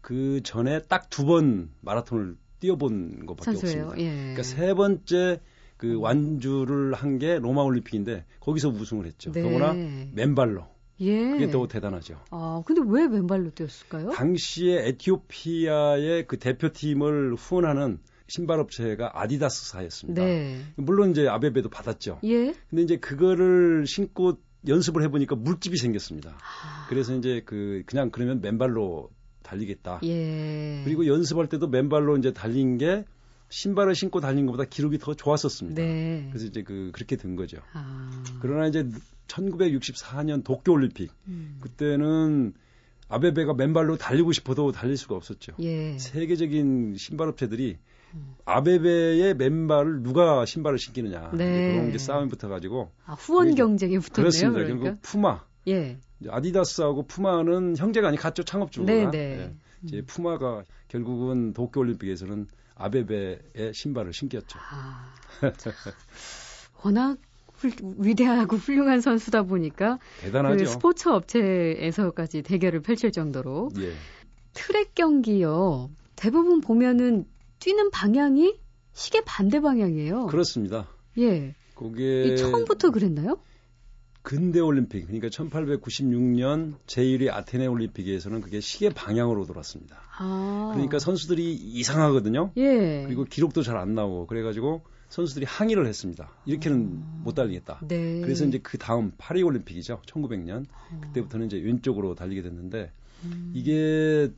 그 0.01 0.41
전에 0.43 0.81
딱 0.89 1.11
두 1.11 1.27
번 1.27 1.71
마라톤을 1.83 2.37
뛰어본 2.61 3.27
것밖에 3.27 3.53
선수예요. 3.57 3.87
없습니다. 3.89 4.11
예. 4.11 4.17
그러니까 4.19 4.43
세 4.43 4.73
번째 4.75 5.41
그 5.77 5.99
완주를 5.99 6.95
한 6.95 7.19
게 7.19 7.39
로마 7.39 7.63
올림픽인데 7.63 8.25
거기서 8.41 8.69
우승을 8.69 9.07
했죠. 9.07 9.33
네. 9.33 9.43
더구나 9.43 9.75
맨발로. 10.15 10.67
예. 11.00 11.30
그게 11.30 11.50
더 11.50 11.66
대단하죠. 11.66 12.21
아, 12.30 12.62
근데 12.66 12.83
왜 12.87 13.09
맨발로 13.09 13.50
뛰었을까요? 13.50 14.11
당시에 14.11 14.88
에티오피아의 14.88 16.26
그 16.26 16.38
대표팀을 16.38 17.35
후원하는 17.35 17.99
신발업체가 18.28 19.12
아디다스사였습니다. 19.14 20.25
네. 20.25 20.61
물론 20.76 21.11
이제 21.11 21.26
아베베도 21.26 21.69
받았죠. 21.69 22.21
예. 22.25 22.54
근데 22.71 22.83
이제 22.83 22.97
그거를 22.97 23.87
신고 23.87 24.38
연습을 24.69 25.02
해보니까 25.04 25.37
물집이 25.37 25.76
생겼습니다. 25.76 26.30
아, 26.30 26.87
그래서 26.88 27.14
이제 27.16 27.42
그 27.45 27.83
그냥 27.87 28.11
그러면 28.11 28.40
맨발로 28.40 29.11
달리겠다. 29.42 30.00
예. 30.04 30.83
그리고 30.85 31.07
연습할 31.07 31.49
때도 31.49 31.69
맨발로 31.69 32.19
이제 32.19 32.33
달린 32.33 32.78
게 32.78 33.04
신발을 33.49 33.97
신고 33.97 34.21
달린 34.21 34.47
것보다 34.47 34.64
기록이 34.64 34.99
더 34.99 35.14
좋았었습니다. 35.14 35.83
네. 35.83 36.28
그래서 36.30 36.47
이제 36.47 36.62
그 36.62 36.90
그렇게 36.92 37.16
된 37.16 37.35
거죠. 37.35 37.59
아. 37.73 38.23
그러나 38.40 38.69
이제 38.69 38.88
1964년 39.31 40.43
도쿄 40.45 40.73
올림픽 40.73 41.13
음. 41.29 41.59
그때는 41.61 42.53
아베베가 43.09 43.55
맨발로 43.55 43.97
달리고 43.97 44.33
싶어도 44.33 44.71
달릴 44.73 44.97
수가 44.97 45.17
없었죠. 45.17 45.53
예. 45.61 45.99
세계적인 45.99 46.95
신발업체들이 46.97 47.79
음. 48.15 48.35
아베베의 48.45 49.35
맨발을 49.35 50.03
누가 50.03 50.45
신발을 50.45 50.79
신기느냐 50.79 51.31
네. 51.35 51.73
그런 51.75 51.93
게 51.93 51.99
싸움이 51.99 52.29
붙어가지고 52.29 52.91
아, 53.07 53.13
후원 53.15 53.49
이제- 53.49 53.57
경쟁이 53.57 53.99
붙었네요. 53.99 54.15
그렇습니다. 54.15 54.59
그러니까. 54.63 54.83
결국 54.85 55.03
푸마 55.03 55.45
예. 55.69 55.99
아디다스하고 56.29 57.07
푸마는 57.07 57.77
형제가 57.77 58.09
아니 58.09 58.17
같죠 58.17 58.43
창업주가. 58.45 58.87
네, 58.87 59.11
네. 59.11 59.19
예. 59.41 59.55
이제 59.83 60.03
푸마가 60.03 60.65
결국은 60.89 61.53
도쿄올림픽에서는 61.53 62.47
아베베의 62.77 63.73
신발을 63.75 64.13
신겼죠. 64.13 64.59
아. 64.71 65.13
워낙 66.85 67.19
훌, 67.61 67.73
위대하고 67.99 68.57
훌륭한 68.57 69.00
선수다 69.00 69.43
보니까 69.43 69.99
대단하죠. 70.23 70.64
그 70.64 70.67
스포츠 70.71 71.09
업체에서까지 71.09 72.43
대결을 72.43 72.81
펼칠 72.81 73.12
정도로 73.12 73.71
예. 73.79 73.93
트랙 74.55 74.95
경기요. 74.95 75.90
대부분 76.17 76.61
보면은 76.61 77.26
뛰는 77.59 77.90
방향이 77.90 78.59
시계 78.93 79.23
반대 79.25 79.61
방향이에요. 79.61 80.26
그렇습니다. 80.26 80.88
예. 81.19 81.55
그게 81.75 82.25
이 82.25 82.37
처음부터 82.37 82.90
그랬나요? 82.90 83.38
근대 84.23 84.61
올림픽 84.61 85.07
그러니까 85.07 85.29
1896년 85.29 86.75
제1회 86.87 87.31
아테네 87.31 87.67
올림픽에서는 87.67 88.40
그게 88.43 88.61
시계 88.61 88.90
방향으로 88.90 89.47
돌았습니다. 89.47 89.97
아. 90.19 90.73
그러니까 90.75 90.99
선수들이 90.99 91.55
이상하거든요. 91.55 92.52
예. 92.57 93.05
그리고 93.07 93.25
기록도 93.25 93.62
잘 93.62 93.76
안 93.76 93.95
나오고 93.95 94.26
그래가지고 94.26 94.83
선수들이 95.11 95.45
항의를 95.45 95.87
했습니다. 95.87 96.31
이렇게는 96.47 97.23
못 97.25 97.35
달리겠다. 97.35 97.81
네. 97.87 98.21
그래서 98.23 98.45
이제 98.47 98.59
그 98.62 98.79
다음 98.79 99.12
파리 99.19 99.43
올림픽이죠. 99.43 100.00
1900년 100.07 100.64
그때부터는 101.02 101.47
이제 101.47 101.59
왼쪽으로 101.59 102.14
달리게 102.14 102.43
됐는데 102.43 102.93
음. 103.25 103.52
이게 103.52 104.31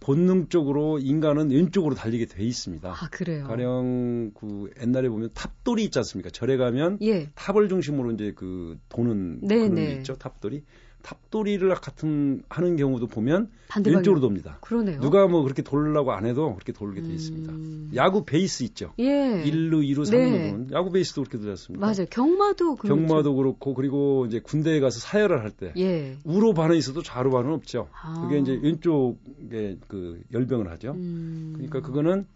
본능적으로 0.00 0.98
인간은 0.98 1.50
왼쪽으로 1.50 1.94
달리게 1.94 2.26
돼 2.26 2.44
있습니다. 2.44 2.88
아, 2.88 3.08
그래요? 3.10 3.44
가령 3.44 4.32
그 4.34 4.70
옛날에 4.80 5.08
보면 5.08 5.30
탑돌이 5.34 5.82
있지 5.84 5.98
않습니까? 5.98 6.30
절에 6.30 6.56
가면 6.56 6.98
예. 7.02 7.30
탑을 7.34 7.68
중심으로 7.68 8.12
이제 8.12 8.32
그 8.36 8.78
도는 8.90 9.40
네네. 9.40 9.68
그런 9.68 9.74
게 9.74 9.92
있죠. 9.94 10.14
탑돌이. 10.14 10.62
탑돌이를 11.02 11.74
같은 11.76 12.42
하는 12.48 12.76
경우도 12.76 13.06
보면 13.06 13.50
왼쪽으로 13.84 14.20
돕니다. 14.20 14.58
그러네요. 14.60 15.00
누가 15.00 15.26
뭐 15.26 15.42
그렇게 15.42 15.62
돌라고 15.62 16.12
안 16.12 16.26
해도 16.26 16.54
그렇게 16.54 16.72
돌게 16.72 17.02
돼 17.02 17.08
있습니다. 17.08 17.52
음... 17.52 17.90
야구 17.94 18.24
베이스 18.24 18.62
있죠. 18.64 18.92
예. 18.98 19.42
1루, 19.44 19.82
2루, 19.82 20.00
3루 20.00 20.10
네. 20.10 20.50
도는 20.50 20.70
야구 20.72 20.90
베이스도 20.90 21.22
그렇게 21.22 21.38
되지 21.38 21.50
않습니까? 21.50 21.86
맞아요. 21.86 22.06
경마도 22.10 22.76
그렇죠. 22.76 22.94
경마도 22.94 23.34
그렇고 23.36 23.74
그리고 23.74 24.26
이제 24.26 24.40
군대에 24.40 24.80
가서 24.80 25.00
사열을 25.00 25.42
할때 25.42 25.72
예. 25.76 26.16
우로 26.24 26.54
반은 26.54 26.76
있어도 26.76 27.02
좌로 27.02 27.30
반은 27.30 27.52
없죠. 27.52 27.88
아. 27.92 28.22
그게 28.22 28.40
이제 28.40 28.58
왼쪽에 28.62 29.78
그 29.86 30.20
열병을 30.32 30.70
하죠. 30.72 30.92
음... 30.92 31.52
그러니까 31.54 31.80
그거는 31.80 32.26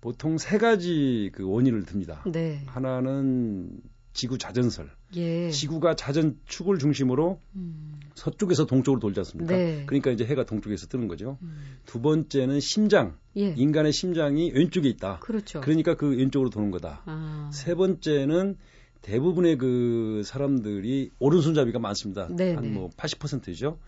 보통 0.00 0.38
세 0.38 0.58
가지 0.58 1.30
그 1.32 1.48
원인을 1.48 1.84
듭니다. 1.84 2.22
네. 2.26 2.62
하나는 2.66 3.70
지구 4.16 4.38
자전설. 4.38 4.90
예. 5.16 5.50
지구가 5.50 5.94
자전축을 5.94 6.78
중심으로 6.78 7.38
음. 7.54 8.00
서쪽에서 8.14 8.64
동쪽으로 8.64 8.98
돌지 8.98 9.20
않습니까? 9.20 9.54
네. 9.54 9.84
그러니까 9.86 10.10
이제 10.10 10.24
해가 10.24 10.46
동쪽에서 10.46 10.86
뜨는 10.86 11.06
거죠. 11.06 11.36
음. 11.42 11.76
두 11.84 12.00
번째는 12.00 12.60
심장. 12.60 13.18
예. 13.36 13.52
인간의 13.56 13.92
심장이 13.92 14.50
왼쪽에 14.54 14.88
있다. 14.88 15.18
그렇죠. 15.20 15.60
그러니까 15.60 15.94
그 15.96 16.16
왼쪽으로 16.16 16.48
도는 16.48 16.70
거다. 16.70 17.02
아. 17.04 17.50
세 17.52 17.74
번째는 17.74 18.56
대부분의 19.02 19.58
그 19.58 20.22
사람들이 20.24 21.10
오른손잡이가 21.18 21.78
많습니다. 21.78 22.22
한 22.24 22.72
뭐 22.72 22.88
80%죠. 22.96 23.78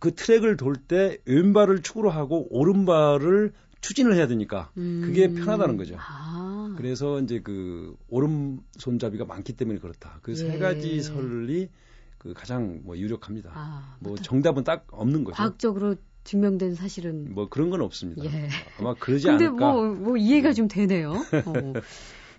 그 0.00 0.16
트랙을 0.16 0.56
돌 0.56 0.74
때 0.74 1.18
왼발을 1.26 1.82
축으로 1.82 2.10
하고 2.10 2.48
오른발을 2.50 3.52
추진을 3.82 4.14
해야 4.14 4.26
되니까 4.26 4.70
그게 4.74 5.26
음. 5.26 5.34
편하다는 5.34 5.76
거죠. 5.76 5.96
아. 5.98 6.74
그래서 6.78 7.20
이제 7.20 7.40
그 7.40 7.94
오른손잡이가 8.08 9.26
많기 9.26 9.52
때문에 9.52 9.78
그렇다. 9.80 10.20
그세 10.22 10.54
예. 10.54 10.58
가지 10.58 11.02
설이 11.02 11.68
그 12.16 12.32
가장 12.32 12.80
뭐 12.84 12.96
유력합니다. 12.96 13.50
아, 13.52 13.96
뭐 13.98 14.16
정답은 14.16 14.64
딱 14.64 14.86
없는 14.92 15.24
거죠. 15.24 15.36
과학적으로 15.36 15.96
증명된 16.24 16.76
사실은 16.76 17.34
뭐 17.34 17.48
그런 17.48 17.68
건 17.68 17.82
없습니다. 17.82 18.24
예. 18.24 18.48
아마 18.78 18.94
그러지 18.94 19.26
근데 19.26 19.46
않을까. 19.46 19.72
뭐, 19.72 19.86
뭐 19.94 20.16
이해가 20.16 20.50
네. 20.50 20.54
좀 20.54 20.68
되네요. 20.68 21.10
어. 21.12 21.72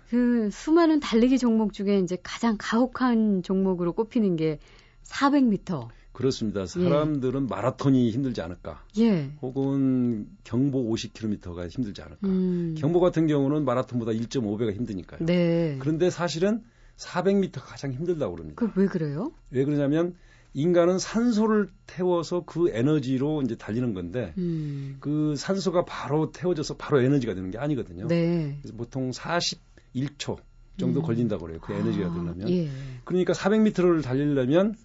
그 0.08 0.48
수많은 0.50 1.00
달리기 1.00 1.38
종목 1.38 1.74
중에 1.74 1.98
이제 1.98 2.16
가장 2.22 2.56
가혹한 2.58 3.42
종목으로 3.42 3.92
꼽히는 3.92 4.36
게 4.36 4.58
400m. 5.04 5.88
그렇습니다. 6.14 6.62
예. 6.62 6.66
사람들은 6.66 7.42
예. 7.42 7.46
마라톤이 7.46 8.10
힘들지 8.10 8.40
않을까. 8.40 8.82
예. 8.98 9.30
혹은 9.42 10.28
경보 10.44 10.90
50km가 10.90 11.68
힘들지 11.68 12.00
않을까. 12.02 12.26
음. 12.28 12.74
경보 12.78 13.00
같은 13.00 13.26
경우는 13.26 13.64
마라톤보다 13.64 14.12
1.5배가 14.12 14.72
힘드니까요. 14.74 15.26
네. 15.26 15.76
그런데 15.80 16.08
사실은 16.10 16.62
400m가 16.96 17.60
가장 17.60 17.92
힘들다고 17.92 18.36
그럽니다. 18.36 18.64
그 18.64 18.80
왜 18.80 18.86
그래요? 18.86 19.32
왜 19.50 19.64
그러냐면 19.64 20.14
인간은 20.54 21.00
산소를 21.00 21.68
태워서 21.86 22.44
그 22.46 22.70
에너지로 22.70 23.42
이제 23.42 23.56
달리는 23.56 23.92
건데 23.92 24.32
음. 24.38 24.98
그 25.00 25.34
산소가 25.36 25.84
바로 25.84 26.30
태워져서 26.30 26.76
바로 26.76 27.00
에너지가 27.02 27.34
되는 27.34 27.50
게 27.50 27.58
아니거든요. 27.58 28.06
네. 28.06 28.56
그래서 28.62 28.76
보통 28.76 29.10
41초 29.10 30.38
정도 30.76 31.00
음. 31.00 31.02
걸린다고 31.02 31.44
그래요. 31.46 31.58
그 31.60 31.72
에너지가 31.72 32.06
아, 32.06 32.10
되려면. 32.14 32.48
예. 32.50 32.68
그러니까 33.04 33.32
400m를 33.32 34.02
달리려면 34.04 34.76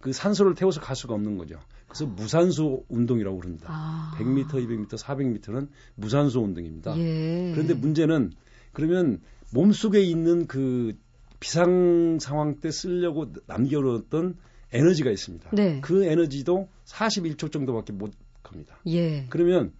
그 0.00 0.12
산소를 0.12 0.54
태워서 0.54 0.80
갈 0.80 0.94
수가 0.94 1.14
없는 1.14 1.38
거죠. 1.38 1.58
그래서 1.86 2.06
무산소 2.06 2.84
운동이라고 2.88 3.38
그럽니다. 3.38 3.66
아. 3.70 4.16
100m, 4.18 4.48
200m, 4.48 4.88
400m는 4.88 5.68
무산소 5.94 6.42
운동입니다. 6.42 6.96
예. 6.98 7.52
그런데 7.52 7.74
문제는 7.74 8.32
그러면 8.72 9.20
몸속에 9.52 10.00
있는 10.00 10.46
그 10.46 10.94
비상 11.40 12.18
상황 12.20 12.60
때 12.60 12.70
쓰려고 12.70 13.32
남겨놓았던 13.46 14.36
에너지가 14.72 15.10
있습니다. 15.10 15.50
네. 15.52 15.80
그 15.80 16.04
에너지도 16.04 16.68
41초 16.84 17.52
정도밖에 17.52 17.92
못 17.92 18.12
갑니다. 18.42 18.78
예. 18.86 19.26
그러면 19.28 19.72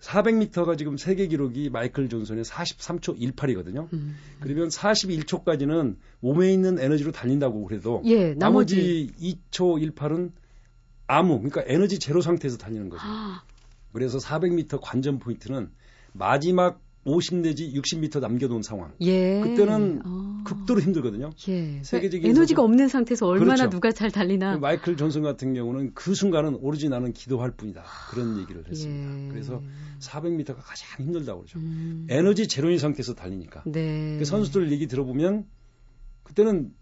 400m가 0.00 0.76
지금 0.76 0.96
세계 0.96 1.26
기록이 1.26 1.70
마이클 1.70 2.08
존슨의 2.08 2.44
43초 2.44 3.18
18이거든요. 3.18 3.92
음. 3.92 4.16
그러면 4.40 4.68
41초까지는 4.68 5.96
몸에 6.20 6.52
있는 6.52 6.78
에너지로 6.78 7.12
달린다고 7.12 7.64
그래도 7.64 8.02
예, 8.04 8.34
나머지, 8.34 8.76
나머지 8.76 9.10
2초 9.50 9.94
18은 9.94 10.32
아무 11.06 11.38
그러니까 11.38 11.62
에너지 11.66 11.98
제로 11.98 12.20
상태에서 12.20 12.58
달리는 12.58 12.88
거죠. 12.88 13.02
아. 13.04 13.42
그래서 13.92 14.18
400m 14.18 14.80
관전 14.82 15.18
포인트는 15.18 15.70
마지막 16.12 16.80
50 17.06 17.36
내지 17.36 17.72
60m 17.72 18.20
남겨놓은 18.20 18.62
상황. 18.62 18.92
예. 19.00 19.40
그때는 19.40 20.02
어. 20.04 20.42
극도로 20.44 20.80
힘들거든요. 20.80 21.30
예. 21.48 21.80
세계적인 21.82 22.28
에너지가 22.28 22.62
없는 22.62 22.88
상태에서 22.88 23.26
얼마나 23.28 23.54
그렇죠. 23.54 23.70
누가 23.70 23.92
잘 23.92 24.10
달리나. 24.10 24.58
마이클 24.58 24.96
존슨 24.96 25.22
같은 25.22 25.54
경우는 25.54 25.94
그 25.94 26.14
순간은 26.14 26.56
오로지 26.60 26.88
나는 26.88 27.12
기도할 27.12 27.52
뿐이다. 27.52 27.84
그런 28.10 28.40
얘기를 28.40 28.64
했습니다. 28.68 29.24
예. 29.24 29.28
그래서 29.28 29.62
400m가 30.00 30.56
가장 30.58 31.04
힘들다고 31.06 31.42
그러죠. 31.42 31.60
음. 31.60 32.06
에너지 32.10 32.48
제로인 32.48 32.78
상태에서 32.78 33.14
달리니까. 33.14 33.62
네. 33.66 34.16
그 34.18 34.24
선수들 34.24 34.72
얘기 34.72 34.88
들어보면 34.88 35.46
그때는 36.24 36.72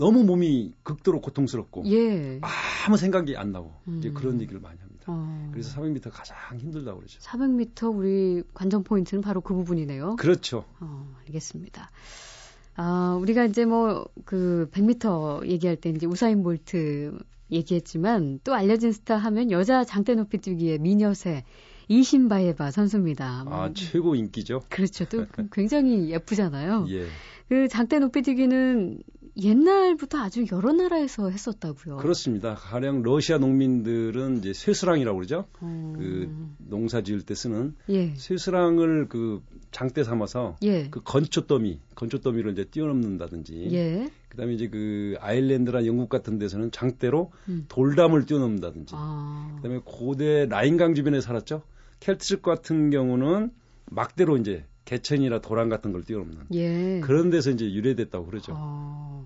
너무 0.00 0.24
몸이 0.24 0.74
극도로 0.82 1.20
고통스럽고 1.20 1.84
예. 1.86 2.40
아무 2.86 2.96
생각이 2.96 3.36
안 3.36 3.52
나고 3.52 3.72
음. 3.86 3.98
이제 3.98 4.10
그런 4.10 4.40
얘기를 4.40 4.60
많이 4.60 4.78
합니다. 4.80 5.04
어. 5.06 5.50
그래서 5.52 5.80
400m 5.80 6.10
가장 6.10 6.36
힘들다고 6.58 6.98
그러죠. 6.98 7.20
400m 7.20 7.96
우리 7.96 8.42
관전 8.54 8.82
포인트는 8.82 9.20
바로 9.22 9.40
그 9.42 9.54
부분이네요. 9.54 10.16
그렇죠. 10.16 10.64
어, 10.80 11.14
알겠습니다. 11.26 11.90
아, 12.76 13.18
우리가 13.20 13.44
이제 13.44 13.64
뭐 13.66 14.06
그 14.24 14.68
100m 14.72 15.46
얘기할 15.48 15.76
때 15.76 15.90
이제 15.90 16.06
우사인 16.06 16.42
볼트 16.42 17.18
얘기했지만 17.50 18.40
또 18.44 18.54
알려진 18.54 18.92
스타 18.92 19.16
하면 19.16 19.50
여자 19.50 19.84
장대 19.84 20.14
높이 20.14 20.38
뛰기의 20.38 20.78
미녀새 20.78 21.44
이신바에바 21.88 22.70
선수입니다. 22.70 23.40
아, 23.40 23.44
뭐, 23.44 23.72
최고 23.74 24.14
인기죠. 24.14 24.62
그렇죠. 24.68 25.04
또 25.06 25.26
굉장히 25.50 26.10
예쁘잖아요. 26.10 26.86
예. 26.94 27.06
그 27.48 27.66
장대 27.66 27.98
높이 27.98 28.22
뛰기는 28.22 29.02
옛날부터 29.40 30.18
아주 30.18 30.44
여러 30.52 30.72
나라에서 30.72 31.30
했었다고요. 31.30 31.96
그렇습니다. 31.96 32.54
가령 32.54 33.02
러시아 33.02 33.38
농민들은 33.38 34.38
이제 34.38 34.52
쇠수랑이라고 34.52 35.16
그러죠. 35.16 35.46
어... 35.60 35.94
그 35.96 36.30
농사 36.58 37.02
지을 37.02 37.22
때 37.22 37.34
쓰는 37.34 37.74
예. 37.88 38.14
쇠수랑을 38.14 39.08
그 39.08 39.42
장대 39.70 40.04
삼아서 40.04 40.56
예. 40.62 40.88
그 40.90 41.02
건초 41.02 41.46
더미, 41.46 41.80
건초 41.94 42.20
더미를 42.20 42.52
이제 42.52 42.64
뛰어넘는다든지. 42.64 43.68
예. 43.72 44.10
그다음에 44.28 44.54
이제 44.54 44.68
그 44.68 45.16
아일랜드나 45.20 45.86
영국 45.86 46.08
같은 46.08 46.38
데서는 46.38 46.70
장대로 46.70 47.32
음. 47.48 47.66
돌담을 47.68 48.26
뛰어넘는다든지. 48.26 48.94
아... 48.96 49.52
그다음에 49.56 49.80
고대 49.84 50.46
라인강 50.46 50.94
주변에 50.94 51.20
살았죠. 51.20 51.62
켈트식 52.00 52.42
같은 52.42 52.90
경우는 52.90 53.50
막대로 53.90 54.36
이제 54.36 54.64
개천이나 54.90 55.40
도랑 55.40 55.68
같은 55.68 55.92
걸 55.92 56.02
뛰어넘는 56.02 56.46
예. 56.54 56.98
그런 57.00 57.30
데서 57.30 57.50
이제 57.50 57.64
유래됐다고 57.72 58.26
그러죠. 58.26 58.54
아, 58.56 59.24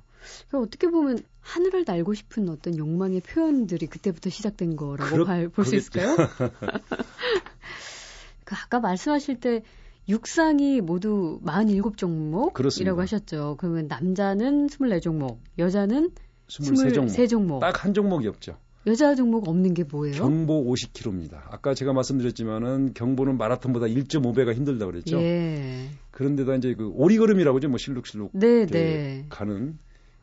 그러니까 0.49 0.67
어떻게 0.67 0.89
보면 0.89 1.21
하늘을 1.41 1.85
날고 1.87 2.13
싶은 2.13 2.51
어떤 2.51 2.77
욕망의 2.77 3.23
표현들이 3.23 3.87
그때부터 3.87 4.29
시작된 4.29 4.77
거라고 4.77 5.25
볼 5.51 5.65
수 5.65 5.75
있을까요? 5.75 6.17
그 8.45 8.55
아까 8.63 8.79
말씀하실 8.81 9.41
때 9.41 9.63
육상이 10.07 10.83
모두 10.83 11.41
47종목이라고 11.47 12.53
그렇습니다. 12.53 12.95
하셨죠. 13.01 13.57
그러면 13.59 13.87
남자는 13.89 14.67
24종목, 14.67 15.39
여자는 15.57 16.11
23종목. 16.49 17.07
23종목. 17.07 17.61
딱 17.61 17.85
한 17.87 17.95
종목이 17.95 18.29
없죠. 18.29 18.59
여자 18.87 19.15
종목 19.15 19.49
없는 19.49 19.73
게 19.75 19.85
뭐예요? 19.85 20.17
경보 20.17 20.65
50km입니다. 20.73 21.41
아까 21.51 21.75
제가 21.75 21.93
말씀드렸지만은 21.93 22.93
경보는 22.95 23.39
마라톤보다 23.39 23.87
1.5배가 23.87 24.55
힘들다 24.55 24.87
그랬죠. 24.87 25.19
예. 25.21 25.89
그런데다 26.11 26.55
이제 26.57 26.75
그 26.75 26.91
오리걸음이라고 26.95 27.57
하죠. 27.57 27.69
뭐 27.69 27.79
실룩실룩 27.79 28.31
네, 28.35 28.67
네. 28.67 29.27
가는 29.31 29.79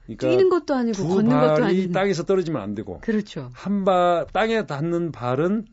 그러니까 0.05 0.29
뛰는 0.29 0.49
것도 0.49 0.73
아니고 0.75 1.07
걷는 1.07 1.29
것도 1.29 1.63
아니고 1.63 1.91
땅에서 1.93 2.23
떨어지면 2.23 2.61
안 2.61 2.75
되고 2.75 2.99
그렇죠. 3.01 3.49
한 3.53 3.83
발 3.83 4.27
땅에 4.31 4.65
닿는 4.65 5.11
발은 5.11 5.65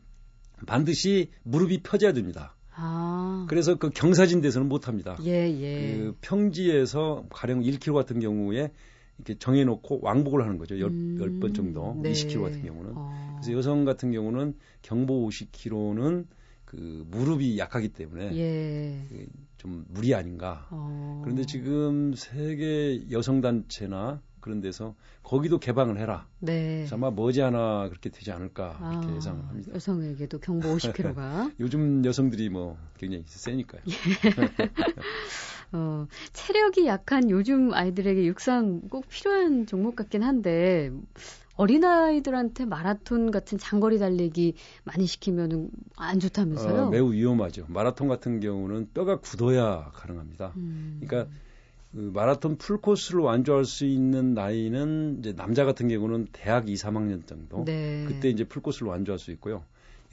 반드시 0.65 1.29
무릎이 1.43 1.81
펴져야 1.83 2.13
됩니다. 2.13 2.55
아. 2.75 3.45
그래서 3.49 3.75
그 3.75 3.89
경사진 3.89 4.41
데서는 4.41 4.67
못 4.69 4.87
합니다. 4.87 5.17
예, 5.25 5.47
예. 5.49 5.97
그 5.97 6.15
평지에서 6.21 7.25
가령 7.29 7.61
1km 7.61 7.93
같은 7.93 8.19
경우에 8.19 8.71
이렇게 9.19 9.37
정해놓고 9.37 9.99
왕복을 10.01 10.41
하는 10.41 10.57
거죠. 10.57 10.79
열, 10.79 10.89
음, 10.89 11.17
10번 11.19 11.53
정도. 11.53 11.95
네. 12.01 12.11
20km 12.11 12.41
같은 12.43 12.63
경우는. 12.63 12.91
어. 12.95 13.37
그래서 13.39 13.57
여성 13.57 13.85
같은 13.85 14.11
경우는 14.11 14.55
경보 14.81 15.27
50km는 15.27 16.25
그 16.65 17.05
무릎이 17.09 17.57
약하기 17.57 17.89
때문에 17.89 18.37
예. 18.37 19.27
좀 19.57 19.85
무리 19.89 20.13
아닌가. 20.13 20.67
어. 20.69 21.21
그런데 21.23 21.45
지금 21.45 22.13
세계 22.15 23.03
여성 23.11 23.41
단체나 23.41 24.21
그런 24.39 24.61
데서 24.61 24.95
거기도 25.23 25.59
개방을 25.59 25.97
해라. 25.97 26.27
네. 26.39 26.87
아마 26.91 27.11
머지않아 27.11 27.89
그렇게 27.89 28.09
되지 28.09 28.31
않을까 28.31 28.77
이렇게 28.79 29.07
아, 29.07 29.15
예상을 29.15 29.47
합니다. 29.47 29.73
여성에게도 29.73 30.39
경보 30.39 30.75
50km가. 30.75 31.53
요즘 31.59 32.05
여성들이 32.05 32.49
뭐 32.49 32.77
굉장히 32.97 33.23
세니까요. 33.25 33.81
예. 33.87 33.93
어, 35.71 36.07
체력이 36.33 36.87
약한 36.87 37.29
요즘 37.29 37.73
아이들에게 37.73 38.25
육상 38.25 38.81
꼭 38.89 39.07
필요한 39.07 39.65
종목 39.65 39.95
같긴 39.95 40.23
한데 40.23 40.91
어린아이들한테 41.55 42.65
마라톤 42.65 43.31
같은 43.31 43.57
장거리 43.57 43.99
달리기 43.99 44.55
많이 44.85 45.05
시키면 45.05 45.69
안 45.97 46.19
좋다면서요? 46.19 46.83
어, 46.83 46.89
매우 46.89 47.11
위험하죠. 47.11 47.65
마라톤 47.67 48.07
같은 48.07 48.39
경우는 48.39 48.89
뼈가 48.93 49.17
굳어야 49.17 49.91
가능합니다. 49.93 50.53
음. 50.55 51.01
그러니까 51.01 51.29
그 51.91 52.11
마라톤 52.13 52.57
풀코스를 52.57 53.19
완주할 53.19 53.65
수 53.65 53.85
있는 53.85 54.33
나이는 54.33 55.17
이제 55.19 55.35
남자 55.35 55.65
같은 55.65 55.89
경우는 55.89 56.27
대학 56.31 56.69
2, 56.69 56.75
3학년 56.75 57.27
정도. 57.27 57.65
네. 57.65 58.05
그때 58.07 58.29
이제 58.29 58.45
풀코스를 58.45 58.87
완주할 58.87 59.19
수 59.19 59.31
있고요. 59.31 59.63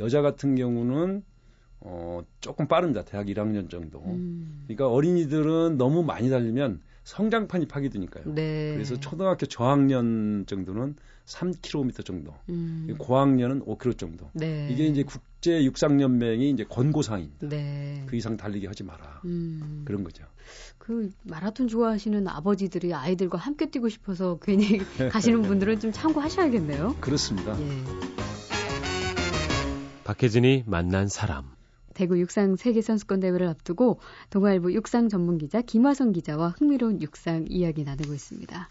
여자 0.00 0.22
같은 0.22 0.56
경우는 0.56 1.22
어, 1.80 2.22
조금 2.40 2.66
빠릅니다. 2.68 3.04
대학 3.04 3.26
1학년 3.26 3.70
정도. 3.70 4.02
음. 4.06 4.64
그러니까 4.66 4.88
어린이들은 4.88 5.76
너무 5.76 6.02
많이 6.02 6.30
달리면 6.30 6.80
성장판이 7.04 7.68
파괴되니까요. 7.68 8.34
네. 8.34 8.72
그래서 8.74 8.98
초등학교 8.98 9.46
저학년 9.46 10.44
정도는 10.46 10.96
3km 11.24 12.04
정도, 12.04 12.34
음. 12.48 12.94
고학년은 12.98 13.64
5km 13.64 13.98
정도. 13.98 14.28
네. 14.32 14.68
이게 14.70 14.86
이제 14.86 15.02
국제 15.02 15.64
육상연맹이 15.64 16.50
이제 16.50 16.64
권고사항입니다. 16.64 17.48
네. 17.48 18.04
그 18.06 18.16
이상 18.16 18.36
달리기 18.36 18.66
하지 18.66 18.84
마라. 18.84 19.20
음. 19.24 19.82
그런 19.84 20.02
거죠. 20.02 20.24
그 20.78 21.10
마라톤 21.22 21.68
좋아하시는 21.68 22.26
아버지들이 22.26 22.94
아이들과 22.94 23.38
함께 23.38 23.70
뛰고 23.70 23.88
싶어서 23.88 24.38
괜히 24.40 24.78
가시는 25.12 25.42
분들은 25.42 25.80
좀 25.80 25.92
참고하셔야겠네요. 25.92 26.96
그렇습니다. 27.00 27.56
예. 27.60 27.84
박혜진이 30.04 30.64
만난 30.66 31.08
사람. 31.08 31.55
대구 31.96 32.20
육상 32.20 32.56
세계선수권 32.56 33.20
대회를 33.20 33.48
앞두고 33.48 33.98
동아일보 34.28 34.72
육상 34.74 35.08
전문 35.08 35.38
기자 35.38 35.62
김화성 35.62 36.12
기자와 36.12 36.54
흥미로운 36.58 37.00
육상 37.00 37.46
이야기 37.48 37.84
나누고 37.84 38.12
있습니다. 38.12 38.68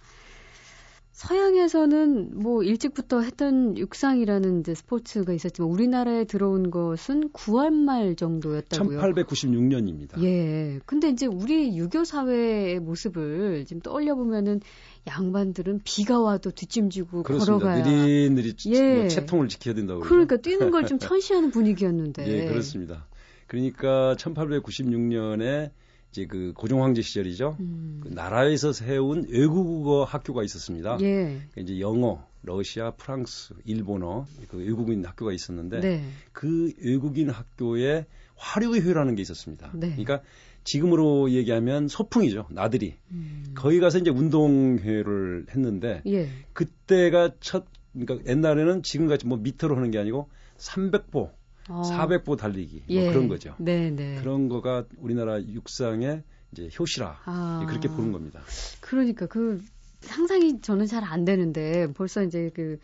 서양에서는 1.11 2.31
뭐 2.41 2.61
일찍부터 2.61 3.21
했던 3.21 3.77
육상이라는 3.77 4.59
이제 4.59 4.75
스포츠가 4.75 5.31
있었지만 5.31 5.71
우리나라에 5.71 6.25
들어온 6.25 6.69
것은 6.71 7.29
9월 7.29 7.71
말 7.71 8.15
정도였다고요. 8.17 8.99
1896년입니다. 8.99 10.21
예. 10.23 10.81
근데 10.85 11.07
이제 11.07 11.25
우리 11.25 11.77
유교 11.77 12.03
사회의 12.03 12.81
모습을 12.81 13.63
지금 13.65 13.81
떠올려 13.81 14.15
보면은 14.15 14.59
양반들은 15.07 15.81
비가 15.85 16.19
와도 16.19 16.51
뒷짐지고. 16.51 17.23
걸어가야 17.23 17.85
느릿느릿 17.85 18.65
예. 18.65 18.95
뭐 18.97 19.07
채통을 19.07 19.47
지켜야 19.47 19.73
된다고 19.73 20.01
그러니까 20.01 20.35
뛰는 20.35 20.69
걸 20.69 20.85
좀 20.85 20.99
천시하는 20.99 21.49
분위기였는데. 21.49 22.27
예, 22.27 22.45
그렇습니다. 22.49 23.07
그러니까 23.47 24.15
1896년에 24.17 25.71
이제 26.11 26.25
그 26.25 26.53
고종 26.55 26.81
황제 26.83 27.01
시절이죠. 27.01 27.57
음. 27.59 27.99
그 28.01 28.07
나라에서 28.09 28.71
세운 28.71 29.25
외국어 29.29 30.05
학교가 30.05 30.43
있었습니다. 30.43 30.97
예. 31.01 31.23
그러니까 31.25 31.61
이제 31.61 31.79
영어, 31.79 32.25
러시아, 32.41 32.91
프랑스, 32.91 33.53
일본어 33.65 34.25
그 34.49 34.57
외국인 34.57 35.03
학교가 35.03 35.33
있었는데 35.33 35.81
네. 35.81 36.05
그 36.31 36.71
외국인 36.81 37.29
학교에 37.29 38.05
화류회라는 38.35 39.15
게 39.15 39.21
있었습니다. 39.21 39.71
네. 39.73 39.89
그러니까 39.89 40.21
지금으로 40.63 41.31
얘기하면 41.31 41.89
소풍이죠. 41.89 42.47
나들이. 42.49 42.95
음. 43.11 43.53
거기 43.53 43.79
가서 43.79 43.97
이제 43.99 44.09
운동회를 44.09 45.47
했는데 45.49 46.01
예. 46.07 46.29
그때가 46.53 47.31
첫 47.41 47.65
그러니까 47.93 48.29
옛날에는 48.29 48.83
지금같이 48.83 49.27
뭐 49.27 49.37
미터로 49.37 49.75
하는 49.75 49.91
게 49.91 49.99
아니고 49.99 50.29
300보 50.57 51.31
어. 51.69 51.81
400보 51.83 52.37
달리기 52.37 52.83
뭐 52.87 52.95
예. 52.95 53.09
그런 53.11 53.27
거죠. 53.27 53.55
네, 53.57 53.89
네. 53.89 54.19
그런 54.21 54.49
거가 54.49 54.85
우리나라 54.97 55.41
육상의 55.41 56.23
이제 56.51 56.69
효시라 56.79 57.21
아. 57.25 57.65
그렇게 57.67 57.87
보는 57.87 58.11
겁니다. 58.11 58.41
그러니까 58.81 59.25
그 59.25 59.61
상상이 60.01 60.61
저는 60.61 60.85
잘 60.85 61.03
안 61.03 61.25
되는데 61.25 61.91
벌써 61.93 62.23
이제 62.23 62.51
그, 62.53 62.77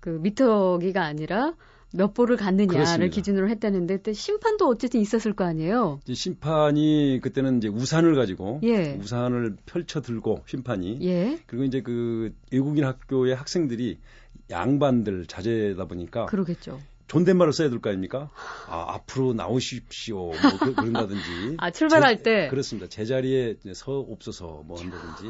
그 0.00 0.08
미터기가 0.22 1.04
아니라 1.04 1.54
몇 1.92 2.12
보를 2.12 2.36
갔느냐를 2.36 2.66
그렇습니다. 2.66 3.14
기준으로 3.14 3.48
했다는데 3.50 3.98
그때 3.98 4.12
심판도 4.12 4.66
어쨌든 4.66 5.00
있었을 5.00 5.32
거 5.32 5.44
아니에요. 5.44 6.00
심판이 6.12 7.20
그때는 7.22 7.58
이제 7.58 7.68
우산을 7.68 8.16
가지고 8.16 8.58
예. 8.64 8.94
우산을 9.00 9.56
펼쳐 9.64 10.00
들고 10.00 10.42
심판이 10.46 10.98
예. 11.02 11.38
그리고 11.46 11.62
이제 11.64 11.82
그 11.82 12.34
외국인 12.50 12.84
학교의 12.84 13.36
학생들이 13.36 14.00
양반들 14.50 15.26
자제다 15.26 15.84
보니까 15.86 16.26
그러겠죠. 16.26 16.80
존댓말을 17.06 17.52
써야 17.52 17.68
될 17.70 17.80
거 17.80 17.90
아닙니까? 17.90 18.30
아, 18.68 18.94
앞으로 18.94 19.34
나오십시오. 19.34 20.16
뭐 20.16 20.32
그, 20.60 20.74
그런다든지. 20.74 21.56
아, 21.58 21.70
출발할 21.70 22.18
제, 22.18 22.22
때? 22.22 22.48
그렇습니다. 22.48 22.88
제자리에 22.88 23.56
서 23.74 23.98
없어서 23.98 24.62
뭐 24.64 24.80
한다든지. 24.80 25.28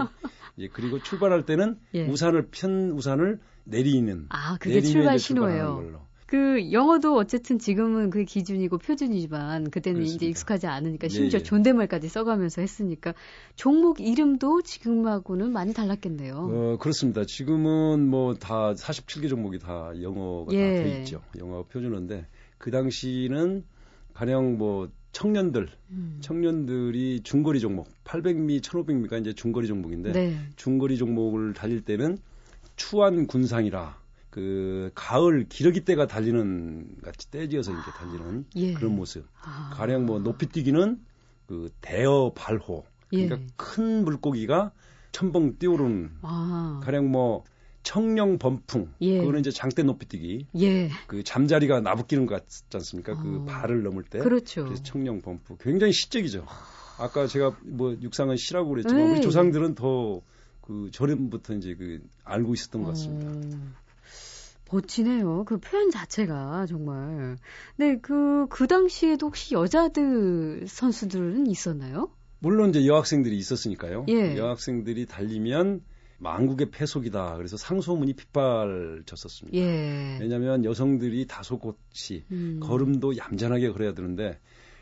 이제 0.57 0.69
그리고 0.73 1.03
출발할 1.03 1.47
때는 1.47 1.79
예. 1.95 2.07
우산을 2.07 2.49
편 2.51 2.91
우산을 2.93 3.41
내리는. 3.65 4.27
아, 4.29 4.57
그게 4.59 4.81
출발 4.81 5.19
신호예요. 5.19 6.01
그 6.35 6.73
영어도 6.73 7.15
어쨌든 7.17 7.59
지금은 7.61 8.11
그 8.11 8.25
기준이고 8.25 8.79
표준이지만 8.79 9.71
그때는 9.71 10.01
그렇습니다. 10.01 10.17
이제 10.17 10.27
익숙하지 10.27 10.67
않으니까 10.67 11.07
심지어 11.07 11.39
예, 11.39 11.41
예. 11.41 11.45
존댓말까지 11.45 12.09
써가면서 12.09 12.61
했으니까 12.61 13.15
종목 13.55 14.01
이름도 14.01 14.63
지금하고는 14.63 15.53
많이 15.53 15.73
달랐겠네요. 15.73 16.35
어, 16.35 16.77
그렇습니다. 16.81 17.25
지금은 17.25 18.09
뭐 18.11 18.35
다 18.35 18.73
47개 18.75 19.29
종목이 19.29 19.61
다 19.61 19.93
영어가 20.03 20.53
예. 20.55 20.77
다돼 20.79 20.99
있죠. 21.01 21.23
영어 21.39 21.63
표준어인데 21.63 22.27
그 22.59 22.73
당시는 22.73 23.65
가령 24.13 24.59
뭐 24.59 24.89
청년들, 25.13 25.69
음. 25.91 26.19
청년들이 26.21 27.21
중거리 27.23 27.61
종목, 27.61 27.89
800미, 28.03 28.61
1500미가 28.61 29.21
이제 29.21 29.33
중거리 29.33 29.69
종목인데 29.69 30.13
네. 30.13 30.37
중거리 30.57 30.97
종목을 30.97 31.55
달릴 31.55 31.83
때는 31.83 32.19
추한 32.75 33.29
군상이라 33.29 34.03
그 34.35 34.91
가을 34.97 35.47
기러기 35.49 35.85
때가 35.85 36.09
달리는 36.09 36.97
같이 37.05 37.31
떼지어서 37.31 37.71
이렇게 37.71 37.93
달리는 37.93 38.45
예. 38.57 38.75
그런 38.75 38.97
모습. 38.97 39.29
아. 39.41 39.71
가령 39.75 40.07
뭐 40.07 40.19
높이 40.19 40.47
뛰기는 40.47 40.99
그 41.47 41.71
대어 41.81 42.33
발호. 42.35 42.85
그러니까 43.11 43.37
예. 43.37 43.47
큰 43.55 44.05
물고기가 44.05 44.73
첨벙 45.13 45.57
뛰어오르는. 45.59 46.11
아. 46.23 46.81
가령 46.83 47.13
뭐 47.13 47.45
청령 47.85 48.39
범풍. 48.39 48.93
예. 49.03 49.21
그거는 49.21 49.39
이제 49.39 49.53
장대 49.53 49.85
높이 49.85 50.05
뛰기. 50.07 50.49
예. 50.59 50.91
그 51.07 51.23
잠자리가 51.23 51.79
나부끼는 51.81 52.27
것 52.27 52.35
같지 52.35 52.65
않습니까? 52.75 53.15
그 53.15 53.43
어. 53.43 53.45
발을 53.45 53.85
넘을 53.85 54.03
때. 54.03 54.19
그렇죠. 54.19 54.65
그래서 54.65 54.83
청령 54.83 55.21
범풍. 55.23 55.59
굉장히 55.61 55.93
시적이죠. 55.93 56.45
아까 56.99 57.29
제가 57.29 57.57
뭐 57.63 57.97
육상은 58.03 58.35
시라고 58.37 58.71
그랬지만 58.71 59.01
에이. 59.01 59.07
우리 59.11 59.15
네. 59.17 59.21
조상들은 59.21 59.77
더 59.77 60.23
그 60.67 60.89
저렴부터 60.93 61.55
이제 61.55 61.75
그 61.75 62.01
알고 62.25 62.55
있었던 62.55 62.83
것 62.83 62.89
같습니다. 62.91 63.31
어. 63.31 63.75
멋지네요. 64.71 65.45
그 65.45 65.59
표현 65.59 65.91
자체가 65.91 66.67
정말. 66.67 67.37
네, 67.77 67.99
그, 68.01 68.47
그 68.49 68.67
당시에도 68.67 69.27
혹시 69.27 69.55
여자들 69.55 70.65
선수들은 70.67 71.47
있었나요? 71.47 72.11
물론 72.39 72.71
이제 72.71 72.87
여학생들이 72.87 73.37
있었으니까요. 73.37 74.07
예. 74.09 74.37
여학생들이 74.37 75.07
달리면 75.07 75.83
망국의 76.19 76.71
패속이다. 76.71 77.37
그래서 77.37 77.57
상소문이 77.57 78.15
빗발쳤었습니다. 78.15 79.57
예. 79.57 80.19
왜냐하면 80.21 80.65
여성들이 80.65 81.27
다소곳이 81.27 82.25
음. 82.31 82.61
걸음도 82.63 83.17
얌전하게 83.17 83.71
걸어야 83.71 83.95
되는데 83.95 84.39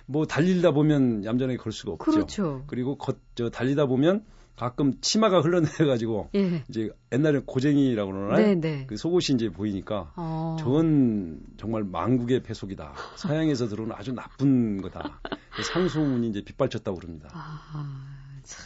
뭐 0.07 0.27
달리다 0.27 0.73
보면 0.73 1.25
얌전하게 1.25 1.57
걸 1.57 1.73
수가 1.73 1.93
없죠. 1.93 2.11
그렇죠. 2.11 2.65
그리고 2.67 2.97
거, 2.97 3.15
저 3.35 3.51
달리다 3.51 3.87
보면 3.87 4.25
가끔 4.57 5.01
치마가 5.01 5.41
흘러내가지고 5.41 6.31
예. 6.35 6.63
이제 6.69 6.91
옛날에 7.11 7.41
고쟁이라고 7.45 8.13
그러나요? 8.13 8.37
네네. 8.37 8.61
네. 8.61 8.87
그 8.87 8.97
속옷이 8.97 9.35
이제 9.35 9.49
보이니까 9.49 10.13
어. 10.17 10.57
저건 10.61 11.41
정말 11.57 11.85
망국의 11.85 12.43
패속이다. 12.43 12.95
서양에서 13.17 13.69
들어오는 13.69 13.95
아주 13.97 14.13
나쁜 14.13 14.83
거다. 14.83 15.21
그 15.57 15.63
상소문이 15.63 16.29
이제 16.29 16.43
빗발쳤다고 16.45 16.99
그럽니다. 16.99 17.31
아, 17.33 17.99
참. 18.43 18.65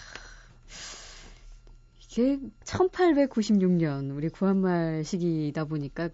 이게 2.01 2.39
1896년 2.65 4.17
우리 4.17 4.29
구한말 4.29 5.05
시기다 5.05 5.67
보니까 5.67 6.09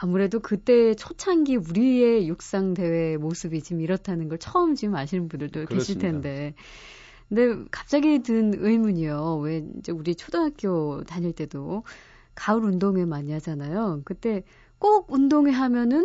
아무래도 0.00 0.40
그때 0.40 0.94
초창기 0.94 1.56
우리의 1.56 2.26
육상 2.28 2.74
대회 2.74 3.16
모습이 3.16 3.62
지금 3.62 3.80
이렇다는 3.80 4.28
걸 4.28 4.38
처음 4.38 4.74
지금 4.74 4.96
아시는 4.96 5.28
분들도 5.28 5.66
그렇습니다. 5.66 5.78
계실 5.78 5.98
텐데 5.98 6.54
근데 7.28 7.64
갑자기 7.70 8.20
든 8.22 8.52
의문이요. 8.56 9.38
왜 9.42 9.66
이제 9.78 9.92
우리 9.92 10.14
초등학교 10.14 11.02
다닐 11.04 11.32
때도 11.32 11.84
가을 12.34 12.64
운동회 12.64 13.04
많이 13.04 13.32
하잖아요. 13.32 14.02
그때 14.04 14.44
꼭 14.78 15.10
운동회 15.10 15.52
하면은 15.52 16.04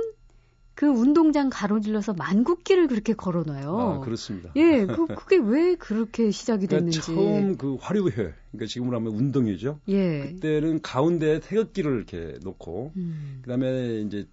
그 0.80 0.86
운동장 0.86 1.50
가로질러서 1.52 2.14
만국기를 2.14 2.88
그렇게 2.88 3.14
걸어놔요. 3.14 3.78
아, 3.78 4.00
그렇습니다. 4.00 4.54
예, 4.56 4.86
그, 4.86 5.08
그게 5.08 5.36
왜 5.36 5.76
그렇게 5.76 6.32
시작이 6.32 6.68
그러니까 6.68 6.92
됐는지. 6.92 7.02
처음 7.02 7.58
그 7.58 7.76
화류회, 7.82 8.14
그러니까 8.14 8.66
지금으로 8.66 8.96
하면 8.96 9.14
운동회죠. 9.14 9.82
예. 9.90 10.22
그때는 10.22 10.82
가운데 10.82 11.42
태극기를 11.42 11.98
이렇게 11.98 12.40
놓고, 12.46 12.94
음. 12.96 13.40
그다음에 13.42 14.00
이제 14.00 14.26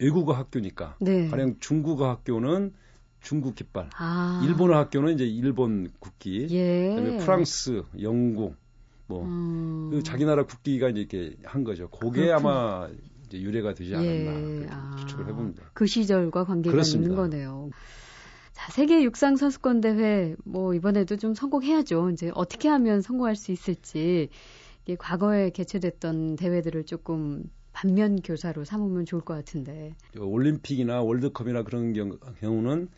외국어 0.00 0.32
학교니까, 0.32 0.96
네. 0.98 1.28
가령 1.28 1.56
중국어 1.60 2.08
학교는 2.08 2.72
중국 3.22 3.54
깃발, 3.54 3.88
아. 3.96 4.42
일본어 4.44 4.76
학교는 4.76 5.14
이제 5.14 5.24
일본 5.24 5.88
국기, 6.00 6.48
예. 6.50 6.94
그다음에 6.96 7.18
프랑스, 7.18 7.82
영국, 8.00 8.56
뭐 9.06 9.24
음. 9.24 9.90
그 9.92 10.02
자기 10.02 10.24
나라 10.24 10.44
국기가 10.44 10.88
이제 10.88 11.00
이렇게 11.00 11.36
한 11.44 11.64
거죠. 11.64 11.88
그게 11.88 12.26
그렇군요. 12.26 12.34
아마 12.50 12.88
이제 13.26 13.40
유래가 13.40 13.74
되지 13.74 13.94
않았나 13.94 14.10
예. 14.62 14.66
아. 14.70 14.96
추측을 14.98 15.28
해봅니다. 15.28 15.70
그 15.72 15.86
시절과 15.86 16.44
관계가 16.44 16.72
그렇습니다. 16.72 17.10
있는 17.10 17.16
거네요. 17.16 17.70
자, 18.52 18.70
세계 18.72 19.02
육상 19.02 19.36
선수권 19.36 19.80
대회 19.80 20.34
뭐 20.44 20.74
이번에도 20.74 21.16
좀 21.16 21.34
성공해야죠. 21.34 22.10
이제 22.10 22.30
어떻게 22.34 22.68
하면 22.68 23.00
성공할 23.00 23.34
수 23.36 23.50
있을지 23.52 24.28
이게 24.84 24.96
과거에 24.96 25.50
개최됐던 25.50 26.36
대회들을 26.36 26.84
조금 26.84 27.44
반면 27.72 28.16
교사로 28.20 28.64
삼으면 28.64 29.06
좋을 29.06 29.22
것 29.22 29.34
같은데. 29.34 29.94
올림픽이나 30.18 31.00
월드컵이나 31.02 31.62
그런 31.62 31.92
경, 31.94 32.18
경우는 32.40 32.86
기- 32.86 32.90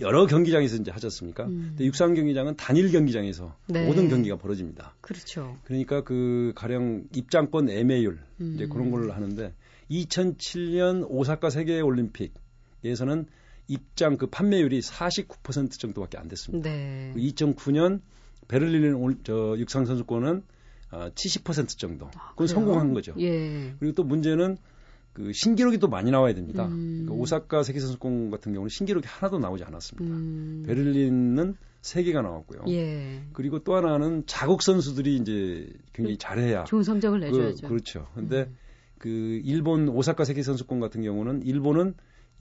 여러 0.00 0.26
경기장에서 0.26 0.76
이제 0.76 0.90
하지 0.90 1.06
않습니까? 1.06 1.44
음. 1.44 1.68
근데 1.70 1.84
육상 1.84 2.14
경기장은 2.14 2.56
단일 2.56 2.90
경기장에서 2.90 3.56
네. 3.66 3.86
모든 3.86 4.08
경기가 4.08 4.36
벌어집니다. 4.36 4.94
그렇죠. 5.00 5.56
그러니까 5.64 6.02
그 6.02 6.52
가령 6.54 7.04
입장권 7.14 7.70
애매율 7.70 8.18
이제 8.40 8.64
음. 8.64 8.68
그런 8.68 8.90
걸 8.90 9.10
하는데 9.10 9.52
2007년 9.90 11.06
오사카 11.08 11.50
세계 11.50 11.80
올림픽에서는 11.80 13.26
입장 13.68 14.16
그 14.16 14.26
판매율이 14.26 14.80
49% 14.80 15.78
정도밖에 15.78 16.18
안 16.18 16.28
됐습니다. 16.28 16.68
네. 16.68 17.12
2009년 17.16 18.00
베를린 18.48 18.94
올, 18.94 19.18
저 19.24 19.54
육상 19.58 19.84
선수권은 19.84 20.42
아, 20.90 21.10
70% 21.10 21.78
정도. 21.78 22.06
아, 22.14 22.30
그건 22.30 22.46
그래요? 22.46 22.48
성공한 22.48 22.94
거죠. 22.94 23.14
예. 23.18 23.74
그리고 23.78 23.94
또 23.94 24.04
문제는 24.04 24.56
그 25.18 25.32
신기록이 25.32 25.78
또 25.78 25.88
많이 25.88 26.12
나와야 26.12 26.32
됩니다. 26.32 26.66
음. 26.68 27.06
그 27.08 27.14
오사카 27.14 27.64
세계 27.64 27.80
선수권 27.80 28.30
같은 28.30 28.52
경우는 28.52 28.68
신기록이 28.68 29.06
하나도 29.06 29.40
나오지 29.40 29.64
않았습니다. 29.64 30.16
음. 30.16 30.62
베를린은 30.64 31.56
세 31.80 32.04
개가 32.04 32.22
나왔고요. 32.22 32.62
예. 32.68 33.22
그리고 33.32 33.58
또 33.58 33.74
하나는 33.74 34.24
자국 34.26 34.62
선수들이 34.62 35.16
이제 35.16 35.68
굉장히 35.92 36.18
잘해야 36.18 36.64
좋은 36.64 36.84
성적을 36.84 37.20
그, 37.20 37.24
내줘야죠. 37.26 37.68
그 37.68 37.74
렇죠. 37.74 38.06
근데 38.14 38.42
음. 38.42 38.56
그 38.98 39.08
일본 39.44 39.88
오사카 39.88 40.24
세계 40.24 40.42
선수권 40.42 40.78
같은 40.78 41.02
경우는 41.02 41.42
일본은 41.42 41.94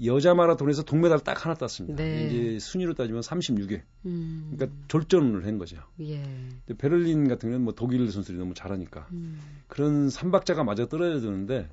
여자 0.06 0.36
마라톤에서 0.36 0.84
동메달 0.84 1.20
딱 1.20 1.44
하나 1.44 1.56
땄습니다. 1.56 2.04
네. 2.04 2.28
이제 2.28 2.60
순위로 2.60 2.94
따지면 2.94 3.22
36위. 3.22 3.82
음. 4.06 4.52
그러니까 4.54 4.78
졸전을 4.88 5.48
한 5.48 5.58
거죠. 5.58 5.78
예. 6.02 6.22
근데 6.66 6.78
베를린 6.78 7.28
같은 7.28 7.50
경우는 7.50 7.64
뭐 7.64 7.74
독일 7.74 8.00
선수들이 8.12 8.38
너무 8.38 8.54
잘하니까 8.54 9.08
음. 9.12 9.40
그런 9.68 10.10
삼박자가 10.10 10.64
맞아 10.64 10.88
떨어져 10.88 11.20
드는데 11.20 11.68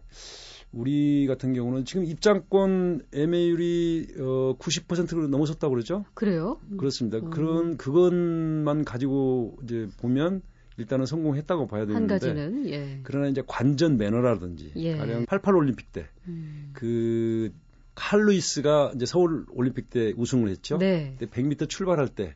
우리 0.74 1.26
같은 1.26 1.52
경우는 1.54 1.84
지금 1.84 2.04
입장권 2.04 3.06
애매율이 3.14 4.08
어 4.18 4.56
90%로 4.58 5.28
넘어섰다고 5.28 5.72
그러죠? 5.72 6.04
그래요? 6.14 6.58
그렇습니다. 6.76 7.18
음. 7.18 7.30
그런 7.30 7.76
그것만 7.76 8.84
가지고 8.84 9.56
이제 9.62 9.88
보면 9.98 10.42
일단은 10.76 11.06
성공했다고 11.06 11.68
봐야 11.68 11.82
한 11.82 11.88
되는데 11.88 12.14
가지는 12.14 12.68
예. 12.68 13.00
그러나 13.04 13.28
이제 13.28 13.42
관전 13.46 13.96
매너라든지 13.96 14.72
예. 14.76 14.96
가령 14.96 15.26
88 15.26 15.54
올림픽 15.54 15.92
때 15.92 16.08
음. 16.26 16.70
그 16.72 17.52
칼루이스가 17.94 18.92
이제 18.96 19.06
서울 19.06 19.46
올림픽 19.50 19.90
때 19.90 20.12
우승을 20.16 20.48
했죠. 20.48 20.78
네. 20.78 21.16
그때 21.18 21.30
100m 21.30 21.68
출발할 21.68 22.08
때 22.08 22.34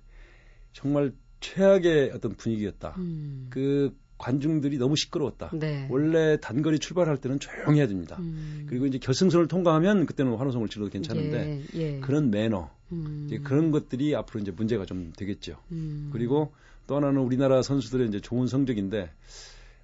정말 0.73 1.13
최악의 1.41 2.13
어떤 2.15 2.35
분위기였다. 2.35 2.95
음. 2.99 3.49
그 3.51 3.97
관중들이 4.19 4.79
너무 4.79 4.97
시끄러웠다. 4.97 5.51
네. 5.55 5.87
원래 5.91 6.39
단거리 6.41 6.79
출발할 6.79 7.19
때는 7.19 7.39
조용해야 7.39 7.87
됩니다. 7.87 8.17
음. 8.19 8.67
그리고 8.69 8.87
이제 8.87 8.99
결승선을 8.99 9.49
통과하면 9.49 10.07
그때는 10.07 10.35
환호성을 10.37 10.69
질러도 10.69 10.91
괜찮은데 10.91 11.63
예, 11.75 11.81
예. 11.81 12.01
그런 12.01 12.31
매너 12.31 12.71
음. 12.93 13.25
이제 13.27 13.39
그런 13.39 13.71
것들이 13.71 14.15
앞으로 14.17 14.41
이제 14.41 14.51
문제가 14.51 14.85
좀 14.85 15.13
되겠죠. 15.17 15.57
음. 15.73 16.11
그리고 16.13 16.53
또 16.87 16.97
하나는 16.97 17.21
우리나라 17.21 17.63
선수들의 17.63 18.09
이제 18.09 18.21
좋은 18.21 18.47
성적인데 18.47 19.11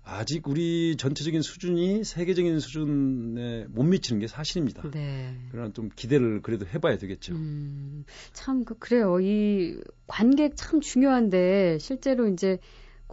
아직 0.06 0.46
우리 0.48 0.96
전체적인 0.96 1.40
수준이 1.40 2.04
세계적인 2.04 2.60
수준에 2.60 3.64
못 3.70 3.84
미치는 3.84 4.20
게 4.20 4.26
사실입니다. 4.26 4.90
네. 4.90 5.34
그러나 5.50 5.72
좀 5.72 5.88
기대를 5.94 6.42
그래도 6.42 6.66
해봐야 6.66 6.98
되겠죠. 6.98 7.34
음, 7.34 8.04
참, 8.32 8.64
그, 8.64 8.74
그래요. 8.78 9.18
이 9.20 9.78
관객 10.06 10.56
참 10.56 10.82
중요한데, 10.82 11.78
실제로 11.80 12.28
이제 12.28 12.58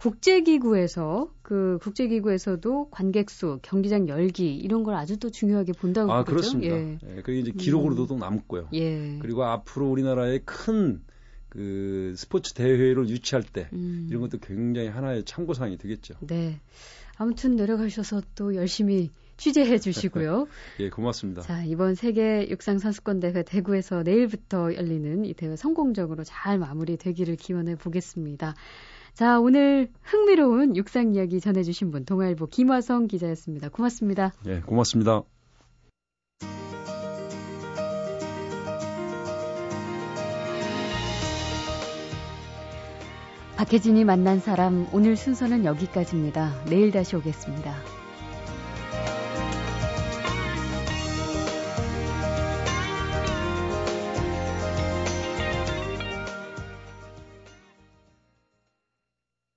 국제기구에서, 0.02 1.32
그 1.42 1.78
국제기구에서도 1.82 2.90
관객 2.90 3.30
수, 3.30 3.60
경기장 3.62 4.08
열기, 4.08 4.54
이런 4.54 4.82
걸 4.82 4.94
아주 4.94 5.16
또 5.18 5.30
중요하게 5.30 5.72
본다고 5.72 6.12
아 6.12 6.24
그러죠? 6.24 6.58
그렇습니다. 6.58 6.76
예. 6.76 6.98
예, 7.16 7.22
그게 7.22 7.38
이제 7.38 7.52
기록으로도 7.52 8.06
또 8.06 8.16
남고요. 8.16 8.68
예. 8.74 9.18
그리고 9.20 9.44
앞으로 9.44 9.90
우리나라의 9.90 10.40
큰 10.44 11.02
그 11.52 12.14
스포츠 12.16 12.54
대회를 12.54 13.10
유치할 13.10 13.42
때 13.42 13.68
음, 13.74 14.06
이런 14.08 14.22
것도 14.22 14.38
굉장히 14.38 14.88
하나의 14.88 15.24
참고 15.26 15.52
사항이 15.52 15.76
되겠죠. 15.76 16.14
네. 16.20 16.58
아무튼 17.18 17.56
내려가셔서 17.56 18.22
또 18.34 18.54
열심히 18.54 19.10
취재해 19.36 19.78
주시고요. 19.78 20.46
예, 20.80 20.88
고맙습니다. 20.88 21.42
자, 21.42 21.62
이번 21.62 21.94
세계 21.94 22.48
육상 22.48 22.78
선수권 22.78 23.20
대회 23.20 23.42
대구에서 23.42 24.02
내일부터 24.02 24.74
열리는 24.74 25.26
이 25.26 25.34
대회 25.34 25.54
성공적으로 25.54 26.24
잘 26.24 26.58
마무리되기를 26.58 27.36
기원해 27.36 27.76
보겠습니다. 27.76 28.54
자, 29.14 29.38
오늘 29.38 29.90
흥미로운 30.02 30.74
육상 30.74 31.14
이야기 31.14 31.38
전해주신 31.38 31.90
분 31.90 32.04
동아일보 32.04 32.46
김화성 32.46 33.08
기자였습니다. 33.08 33.68
고맙습니다. 33.68 34.32
예, 34.46 34.60
고맙습니다. 34.60 35.22
박혜진이 43.56 44.04
만난 44.04 44.40
사람 44.40 44.88
오늘 44.92 45.16
순서는 45.16 45.64
여기까지입니다. 45.64 46.64
내일 46.64 46.90
다시 46.90 47.14
오겠습니다. 47.14 48.01